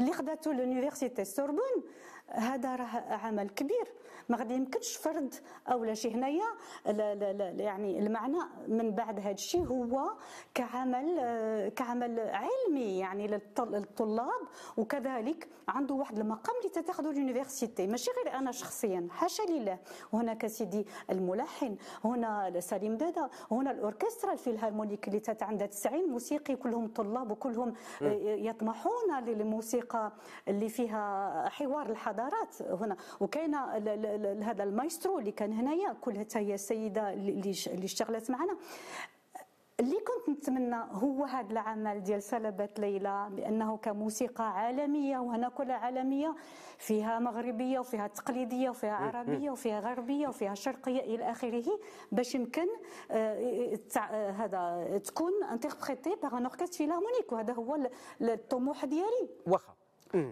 اللي 0.00 0.12
خداته 0.12 0.52
l'université 0.52 1.24
Sorbonne 1.24 1.82
هذا 2.28 2.76
راه 2.76 3.14
عمل 3.14 3.48
كبير. 3.48 3.92
ما 4.28 4.36
غادي 4.36 4.54
يمكنش 4.54 4.96
فرد 4.96 5.34
أو 5.68 5.94
شي 5.94 6.14
هنايا 6.14 6.44
لا 6.86 7.14
لا 7.14 7.32
لا 7.32 7.48
يعني 7.48 7.98
المعنى 7.98 8.38
من 8.68 8.90
بعد 8.90 9.20
هذا 9.20 9.30
الشيء 9.30 9.64
هو 9.66 10.12
كعمل 10.54 11.18
كعمل 11.76 12.20
علمي 12.20 12.98
يعني 12.98 13.26
للطلاب 13.58 14.40
وكذلك 14.76 15.48
عنده 15.68 15.94
واحد 15.94 16.18
المقام 16.18 16.56
اللي 16.58 16.68
تتاخذه 16.68 17.10
ال 17.10 17.16
université. 17.16 17.86
ماشي 17.86 18.10
غير 18.10 18.34
أنا 18.38 18.52
شخصيا 18.52 19.08
حاشا 19.10 19.42
لله. 19.42 19.78
هناك 20.12 20.46
سيدي 20.46 20.86
الملحن 21.10 21.76
هنا 22.04 22.60
سليم 22.60 22.96
دادا 22.96 23.28
هنا 23.50 23.70
الأوركسترا 23.70 24.32
الفيلهارمونيك 24.32 25.08
اللي 25.08 25.22
عندها 25.42 25.66
90 25.66 26.10
موسيقي 26.10 26.56
كلهم 26.56 26.88
طلاب 26.88 27.30
وكلهم 27.30 27.74
يطمحون 28.22 29.24
للموسيقى 29.24 30.12
اللي 30.48 30.68
فيها 30.68 31.48
حوار 31.48 31.90
الحضارة. 31.90 32.11
الحضارات 32.12 32.62
هنا. 32.62 32.96
وكاين 33.20 33.54
هذا 34.42 34.62
المايسترو 34.64 35.18
اللي 35.18 35.32
كان 35.32 35.52
هنايا 35.52 35.92
كلها 36.00 36.26
هي 36.34 36.54
السيدة 36.54 37.12
اللي 37.12 37.84
اشتغلت 37.84 38.30
معنا. 38.30 38.56
اللي 39.80 39.96
كنت 39.96 40.28
نتمنى 40.28 40.76
هو 40.92 41.24
هذا 41.24 41.50
العمل 41.50 42.02
ديال 42.02 42.22
سلبت 42.22 42.68
ليلى 42.78 43.28
بأنه 43.30 43.76
كموسيقى 43.76 44.58
عالمية 44.58 45.18
وهنا 45.18 45.48
كلها 45.48 45.76
عالمية 45.76 46.34
فيها 46.78 47.18
مغربية 47.18 47.78
وفيها 47.78 48.06
تقليدية 48.06 48.70
وفيها 48.70 48.92
عربية 48.92 49.50
وفيها 49.50 49.80
غربية 49.80 50.28
وفيها 50.28 50.54
شرقية 50.54 51.00
إلى 51.00 51.30
آخره 51.30 51.64
باش 52.12 52.34
يمكن 52.34 52.66
آه، 53.10 53.78
آه، 53.98 54.30
هذا 54.30 54.98
تكون 54.98 55.44
interprété 55.44 56.14
par 56.22 56.38
un 56.38 56.46
orchestre 56.46 56.78
philharmonique 56.78 57.32
وهذا 57.32 57.52
هو 57.52 57.90
الطموح 58.20 58.84
ديالي. 58.84 59.28
واخا. 59.46 59.81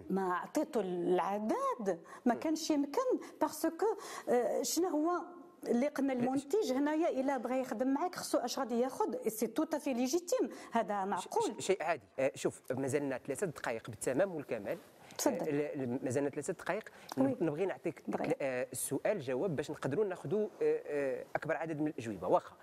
ما 0.09 0.33
عطيته 0.33 0.81
العداد 0.81 1.99
ما 2.25 2.35
كانش 2.35 2.69
يمكن 2.69 3.19
parce 3.41 3.68
que 3.68 3.85
آه، 4.29 4.61
شنو 4.61 4.87
هو 4.87 5.21
اللي 5.67 5.87
قلنا 5.87 6.13
المنتج 6.13 6.71
هنايا؟ 6.71 7.09
إلا 7.09 7.37
بغى 7.37 7.59
يخدم 7.59 7.87
معك 7.87 8.15
خصو 8.15 8.37
اش 8.37 8.59
غادي 8.59 8.79
ياخذ 8.79 9.27
c'est 9.27 9.47
tout 9.47 9.79
à 9.79 9.82
fait 9.82 9.93
légitime 9.93 10.49
هذا 10.71 11.05
معقول. 11.05 11.63
شيء 11.63 11.83
عادي. 11.83 12.03
آه، 12.19 12.31
شوف 12.35 12.61
مازالنا 12.71 13.17
ثلاثة 13.17 13.47
دقائق 13.47 13.89
بالتمام 13.89 14.35
والكمال. 14.35 14.77
تفضل. 15.17 15.61
آه، 15.61 15.99
مازالنا 16.03 16.29
ثلاثة 16.29 16.53
دقائق. 16.53 16.89
نبغي 17.17 17.65
نعطيك 17.65 18.03
السؤال 18.41 19.19
جواب 19.19 19.55
باش 19.55 19.71
نقدروا 19.71 20.05
ناخذوا 20.05 20.47
أكبر 21.35 21.57
عدد 21.57 21.81
من 21.81 21.87
الأجوبة. 21.87 22.27
واخا. 22.27 22.55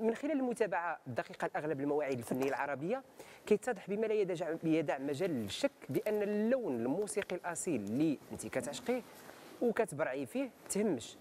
من 0.00 0.14
خلال 0.14 0.32
المتابعة 0.32 0.98
الدقيقة 1.06 1.50
لاغلب 1.54 1.80
المواعيد 1.80 2.18
الفنية 2.18 2.48
العربية 2.48 3.02
كيتضح 3.46 3.90
بما 3.90 4.06
لا 4.06 4.14
يدع, 4.14 4.54
يدع 4.64 4.98
مجال 4.98 5.30
للشك 5.30 5.70
بأن 5.88 6.22
اللون 6.22 6.76
الموسيقي 6.76 7.36
الأصيل 7.36 7.80
اللي 7.80 8.18
انت 8.32 8.46
كتعشقيه 8.46 9.02
وكتبرعي 9.62 10.26
فيه 10.26 10.50
تهمش. 10.70 11.16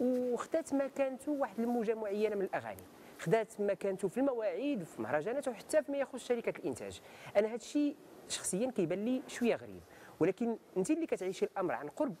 وخدات 0.00 0.74
مكانته 0.74 1.32
واحد 1.32 1.60
الموجة 1.60 1.94
معينة 1.94 2.36
من 2.36 2.42
الأغاني. 2.42 2.82
خدات 3.18 3.60
مكانته 3.60 4.08
في 4.08 4.18
المواعيد 4.18 4.82
وفي 4.82 4.98
المهرجانات 4.98 5.48
وحتى 5.48 5.82
فيما 5.82 5.98
يخص 5.98 6.28
شركة 6.28 6.58
الإنتاج. 6.58 7.00
أنا 7.36 7.48
هذا 7.48 7.56
الشيء 7.56 7.96
شخصيا 8.28 8.70
كيبان 8.70 9.04
لي 9.04 9.22
شوية 9.28 9.54
غريب. 9.54 9.80
ولكن 10.20 10.56
أنت 10.76 10.90
اللي 10.90 11.06
كتعيشي 11.06 11.44
الأمر 11.44 11.74
عن 11.74 11.88
قرب 11.88 12.14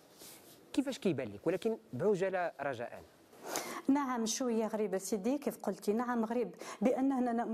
كيفاش 0.72 0.98
كيبان 0.98 1.28
لك؟ 1.28 1.46
ولكن 1.46 1.76
بعجاله 1.92 2.52
رجاء. 2.60 3.02
نعم 3.88 4.26
شوية 4.26 4.66
غريبة 4.66 4.98
سيدي 4.98 5.38
كيف 5.38 5.58
قلتي؟ 5.62 5.92
نعم 5.92 6.24
غريب 6.24 6.54
بأن 6.80 7.12
هنا 7.12 7.46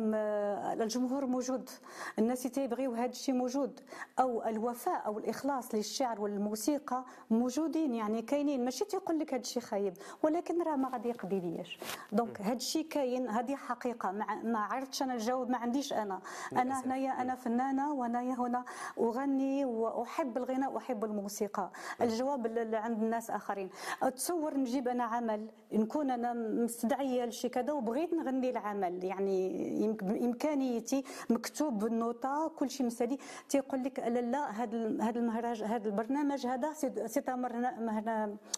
الجمهور 0.82 1.26
موجود 1.26 1.70
الناس 2.18 2.42
تيبغيو 2.42 2.92
هذا 2.94 3.10
الشيء 3.10 3.34
موجود 3.34 3.80
أو 4.20 4.42
الوفاء 4.42 5.06
أو 5.06 5.18
الإخلاص 5.18 5.74
للشعر 5.74 6.20
والموسيقى 6.20 7.04
موجودين 7.30 7.94
يعني 7.94 8.22
كاينين. 8.22 8.64
ماشي 8.64 8.84
تيقول 8.84 9.18
لك 9.18 9.34
هذا 9.34 9.42
الشيء 9.42 9.62
خايب 9.62 9.94
ولكن 10.22 10.62
راه 10.62 10.76
ما 10.76 10.88
غادي 10.88 11.08
يقضي 11.08 11.40
ليش 11.40 11.78
donc 12.12 12.40
هذا 12.40 12.52
الشيء 12.52 12.88
كاين 12.88 13.28
هذه 13.28 13.56
حقيقة. 13.56 14.12
ما 14.44 14.58
عرفتش 14.58 15.02
أنا 15.02 15.14
نجاوب 15.14 15.50
ما 15.50 15.58
عنديش 15.58 15.92
أنا. 15.92 16.20
أنا 16.52 16.84
هنايا 16.84 17.22
أنا 17.22 17.34
فنانة 17.34 17.92
وأنايا 17.92 18.34
هنا 18.34 18.64
أغني 18.98 19.64
وأحب 19.64 20.36
الغناء 20.36 20.72
وأحب 20.72 21.04
الموسيقى. 21.04 21.70
الجواب 22.00 22.46
عند 22.74 23.02
الناس 23.02 23.30
آخرين. 23.30 23.70
تصور 24.16 24.56
نجيب 24.56 24.88
أنا 24.88 25.04
عمل 25.04 25.48
نكون 25.72 26.10
أنا 26.10 26.32
مستدعيه 26.32 27.24
لشي 27.24 27.48
كذا 27.48 27.72
وبغيت 27.72 28.14
نغني 28.14 28.50
العمل. 28.50 29.04
يعني 29.04 29.96
بإمكانيتي 30.02 31.04
مكتوب 31.30 31.78
بالنوطه 31.78 32.48
كل 32.58 32.70
شيء 32.70 32.86
مسالي. 32.86 33.18
تيقول 33.48 33.84
لك 33.84 33.98
لا 33.98 34.20
لا 34.20 34.50
هذا 34.50 35.02
هذا 35.02 35.18
المهرج 35.18 35.62
هذا 35.62 35.88
البرنامج 35.88 36.46
هذا 36.46 36.72
c'est 37.06 37.20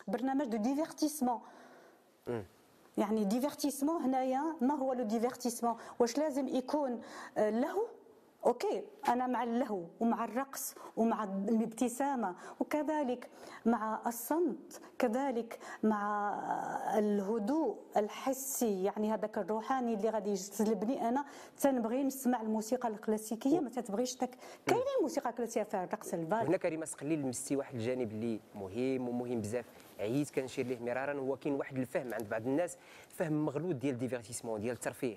برنامج 0.08 0.46
de 0.46 0.56
divertissement 0.56 1.40
يعني 2.98 3.24
divertissement 3.24 4.02
هنايا 4.02 4.56
ما 4.60 4.74
هو 4.74 4.92
le 4.92 5.04
divertissement 5.04 5.76
واش 5.98 6.18
لازم 6.18 6.48
يكون 6.48 7.00
آه، 7.38 7.50
له 7.50 7.86
OK 8.46 8.82
أنا 9.08 9.26
مع 9.26 9.42
اللهو 9.42 9.84
ومع 10.00 10.24
الرقص 10.24 10.74
ومع 10.96 11.24
الابتسامة 11.24 12.34
وكذلك 12.60 13.28
مع 13.66 14.00
الصمت 14.06 14.80
كذلك 14.98 15.58
مع 15.82 16.34
الهدوء 16.98 17.76
الحسي. 17.96 18.84
يعني 18.84 19.12
هذاك 19.12 19.38
الروحاني 19.38 19.94
اللي 19.94 20.10
غادي 20.10 20.30
يجذبني 20.30 21.08
أنا. 21.08 21.24
تنبغي 21.60 22.02
نسمع 22.02 22.40
الموسيقى 22.40 22.88
الكلاسيكية 22.88 23.60
ما 23.60 23.70
تتبغيش 23.70 24.14
تك. 24.16 24.30
كاينين 24.66 24.84
موسيقى 25.02 25.32
كلاسيكية 25.32 25.62
فيها 25.62 25.84
الرقص 25.84 26.14
البال 26.14 26.38
هنا 26.46 26.56
كريمه 26.56 26.84
سقلي 26.84 27.16
لمستي 27.16 27.56
واحد 27.56 27.74
الجانب 27.74 28.12
اللي 28.12 28.40
مهم 28.54 29.08
ومهم 29.08 29.40
بزاف. 29.40 29.64
عييت 30.00 30.30
كنشير 30.30 30.66
ليه 30.66 30.78
مرارا 30.78 31.20
هو 31.20 31.36
كاين 31.36 31.54
واحد 31.54 31.78
الفهم 31.78 32.14
عند 32.14 32.28
بعض 32.28 32.46
الناس 32.46 32.76
فهم 33.08 33.46
مغلوط 33.46 33.74
ديال 33.74 33.94
ال 33.94 33.99
divertissement 33.99 34.60
ديال 34.60 34.74
الترفيه. 34.74 35.16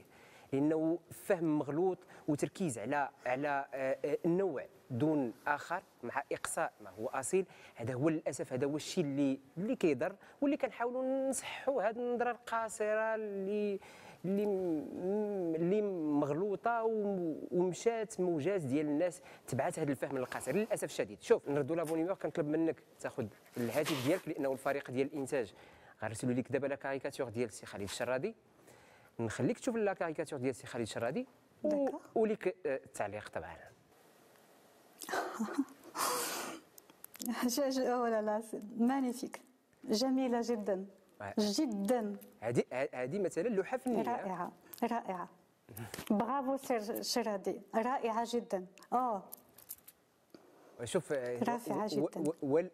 لأنه 0.54 1.00
فهم 1.12 1.60
مغلوط 1.60 1.98
وتركيز 2.28 2.80
على 2.80 3.10
على 3.26 3.66
آه، 3.74 3.98
آه، 4.06 4.18
النوع 4.26 4.66
دون 4.90 5.34
آخر 5.48 5.84
مع 6.04 6.24
إقصاء 6.32 6.74
ما 6.82 6.90
هو 6.90 7.08
أصيل. 7.08 7.46
هذا 7.76 7.94
هو 7.94 8.10
للأسف 8.10 8.54
هذا 8.54 8.68
هو 8.68 8.76
الشيء 8.76 9.04
اللي 9.04 9.40
اللي 9.58 9.76
كيضر 9.76 10.16
واللي 10.42 10.58
كنحاولوا 10.58 11.30
نصحوا 11.30 11.84
هذه 11.84 11.96
النظرة 11.96 12.32
القاصرة 12.32 13.16
اللي 13.16 13.80
اللي 14.26 14.44
اللي 15.56 15.82
مغلوطة 16.22 16.84
ومشات 17.52 18.20
موجات 18.20 18.62
ديال 18.62 18.86
الناس 18.86 19.22
تبعت 19.48 19.80
هذا 19.80 19.92
الفهم 19.92 20.18
القاصر. 20.18 20.56
للأسف 20.56 20.84
الشديد. 20.84 21.22
شوف 21.22 21.50
نردوا 21.50 21.76
لابونيمور 21.76 22.14
كنطلب 22.14 22.48
منك 22.48 22.76
تاخذ 23.00 23.26
الهاتف 23.58 24.08
ديالك 24.08 24.28
لأنه 24.28 24.52
الفريق 24.52 24.92
ديال 24.92 25.08
الإنتاج 25.08 25.54
غنرسلوا 26.04 26.34
لك 26.34 26.52
دابا 26.52 26.68
la 26.68 26.76
caricature 26.76 27.30
ديال 27.30 27.48
السي 27.48 27.66
خالد 27.66 27.84
الشرادي. 27.84 28.36
نخليك 29.20 29.60
تشوف 29.60 29.76
la 29.76 29.94
caricature 29.94 30.40
ديال 30.40 30.50
السي 30.50 30.68
خالد 30.68 30.82
الشرادي 30.82 31.28
وليك 32.16 32.48
آه، 32.48 32.76
التعليق 32.86 33.30
طبعا. 33.30 33.56
لا 38.10 38.22
لا 38.22 38.44
magnifique. 38.78 39.42
جميلة 39.84 40.42
جدا. 40.44 40.86
جدا. 41.38 42.18
هذه 42.42 42.64
هذه 42.94 43.20
مثلا 43.20 43.48
لوحة 43.48 43.78
فنية. 43.78 44.02
رائعة 44.02 44.52
رائعة. 44.84 45.30
برافو 46.12 46.58
سي 46.58 47.02
شرادي. 47.02 47.62
رائعة 47.76 48.28
جدا. 48.34 48.66
آه 48.94 49.24
شوف 50.84 51.12
رائعه 51.12 51.88
جدا. 51.88 52.24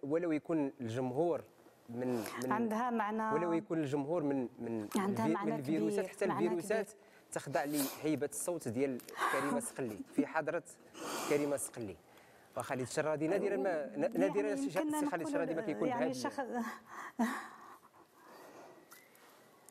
ولو 0.04 0.32
يكون 0.32 0.72
الجمهور 0.82 1.44
من, 1.90 2.24
من 2.44 2.52
عندها 2.52 2.90
معنى 2.90 3.34
ولو 3.34 3.54
يكون 3.54 3.80
الجمهور 3.80 4.24
من 4.24 4.48
من 4.60 4.88
عندها 4.96 5.28
معنى 5.28 5.52
من 5.52 5.60
الفيروسات 5.60 6.08
حتى 6.08 6.26
الفيروسات 6.26 6.90
تخضع 7.32 7.64
لهيبه 7.64 8.30
الصوت 8.32 8.68
ديال 8.68 8.98
كريمة 9.32 9.60
سقلي 9.60 9.98
في 10.16 10.28
حضرة 10.28 10.64
كريمة 11.30 11.58
سقلي. 11.58 11.96
وخالد 12.58 12.82
الشرادي 12.82 13.28
نادرا 13.28 13.58
ما 13.58 13.98
نادرا 13.98 14.48
يعني 14.48 15.10
خالد 15.10 15.28
الشرادي 15.28 15.56
ما 15.56 15.62
كيكون 15.62 15.88
يعني 15.88 16.14
شخ... 16.14 16.40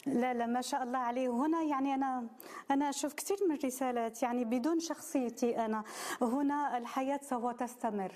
لا 0.06 0.34
لا 0.34 0.46
ما 0.46 0.60
شاء 0.60 0.82
الله 0.82 0.98
عليه. 0.98 1.28
هنا 1.28 1.62
يعني 1.62 1.94
أنا 1.94 2.26
أنا 2.70 2.88
أشوف 2.88 3.14
كثير 3.14 3.36
من 3.48 3.54
الرسالات 3.54 4.22
يعني 4.22 4.44
بدون 4.44 4.80
شخصيتي 4.80 5.64
أنا. 5.64 5.84
هنا 6.22 6.78
الحياة 6.78 7.20
سوف 7.22 7.46
تستمر 7.46 8.12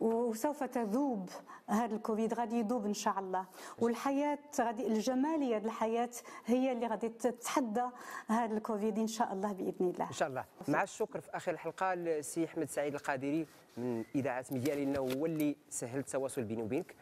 وسوف 0.00 0.64
تذوب. 0.64 1.30
هذا 1.66 1.94
الكوفيد 1.94 2.34
غادي 2.34 2.58
يذوب 2.58 2.86
إن 2.86 2.94
شاء 2.94 3.18
الله. 3.18 3.46
والحياة 3.78 4.38
غادي 4.60 4.86
الجمالية 4.86 5.56
الحياة 5.56 6.10
هي 6.46 6.72
اللي 6.72 6.86
غادي 6.86 7.08
تتحدى 7.08 7.84
هذا 8.28 8.56
الكوفيد 8.56 8.98
إن 8.98 9.06
شاء 9.06 9.32
الله 9.32 9.52
بإذن 9.52 9.90
الله. 9.90 10.06
إن 10.06 10.12
شاء 10.12 10.28
الله. 10.28 10.44
مع 10.68 10.82
الشكر 10.82 11.20
في 11.20 11.36
آخر 11.36 11.52
الحلقة 11.52 11.94
للسي 11.94 12.44
أحمد 12.44 12.68
سعيد 12.68 12.94
القادري 12.94 13.46
من 13.76 14.04
إذاعة 14.14 14.44
ميديا 14.50 14.74
لأنه 14.74 14.98
هو 14.98 15.26
اللي 15.26 15.56
سهل 15.70 15.98
التواصل 15.98 16.42
بيني 16.42 16.62
وبينك. 16.62 16.94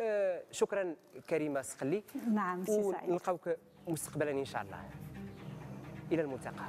آه 0.00 0.42
شكرا 0.50 0.94
كريمه 1.30 1.62
سقلي 1.62 2.02
نعم 2.32 2.64
سي 2.64 2.82
سعيد. 2.82 3.10
ونلقاوك 3.10 3.48
مستقبلا 3.88 4.30
إن 4.30 4.44
شاء 4.44 4.62
الله. 4.62 4.84
إلى 6.12 6.22
الملتقى. 6.22 6.64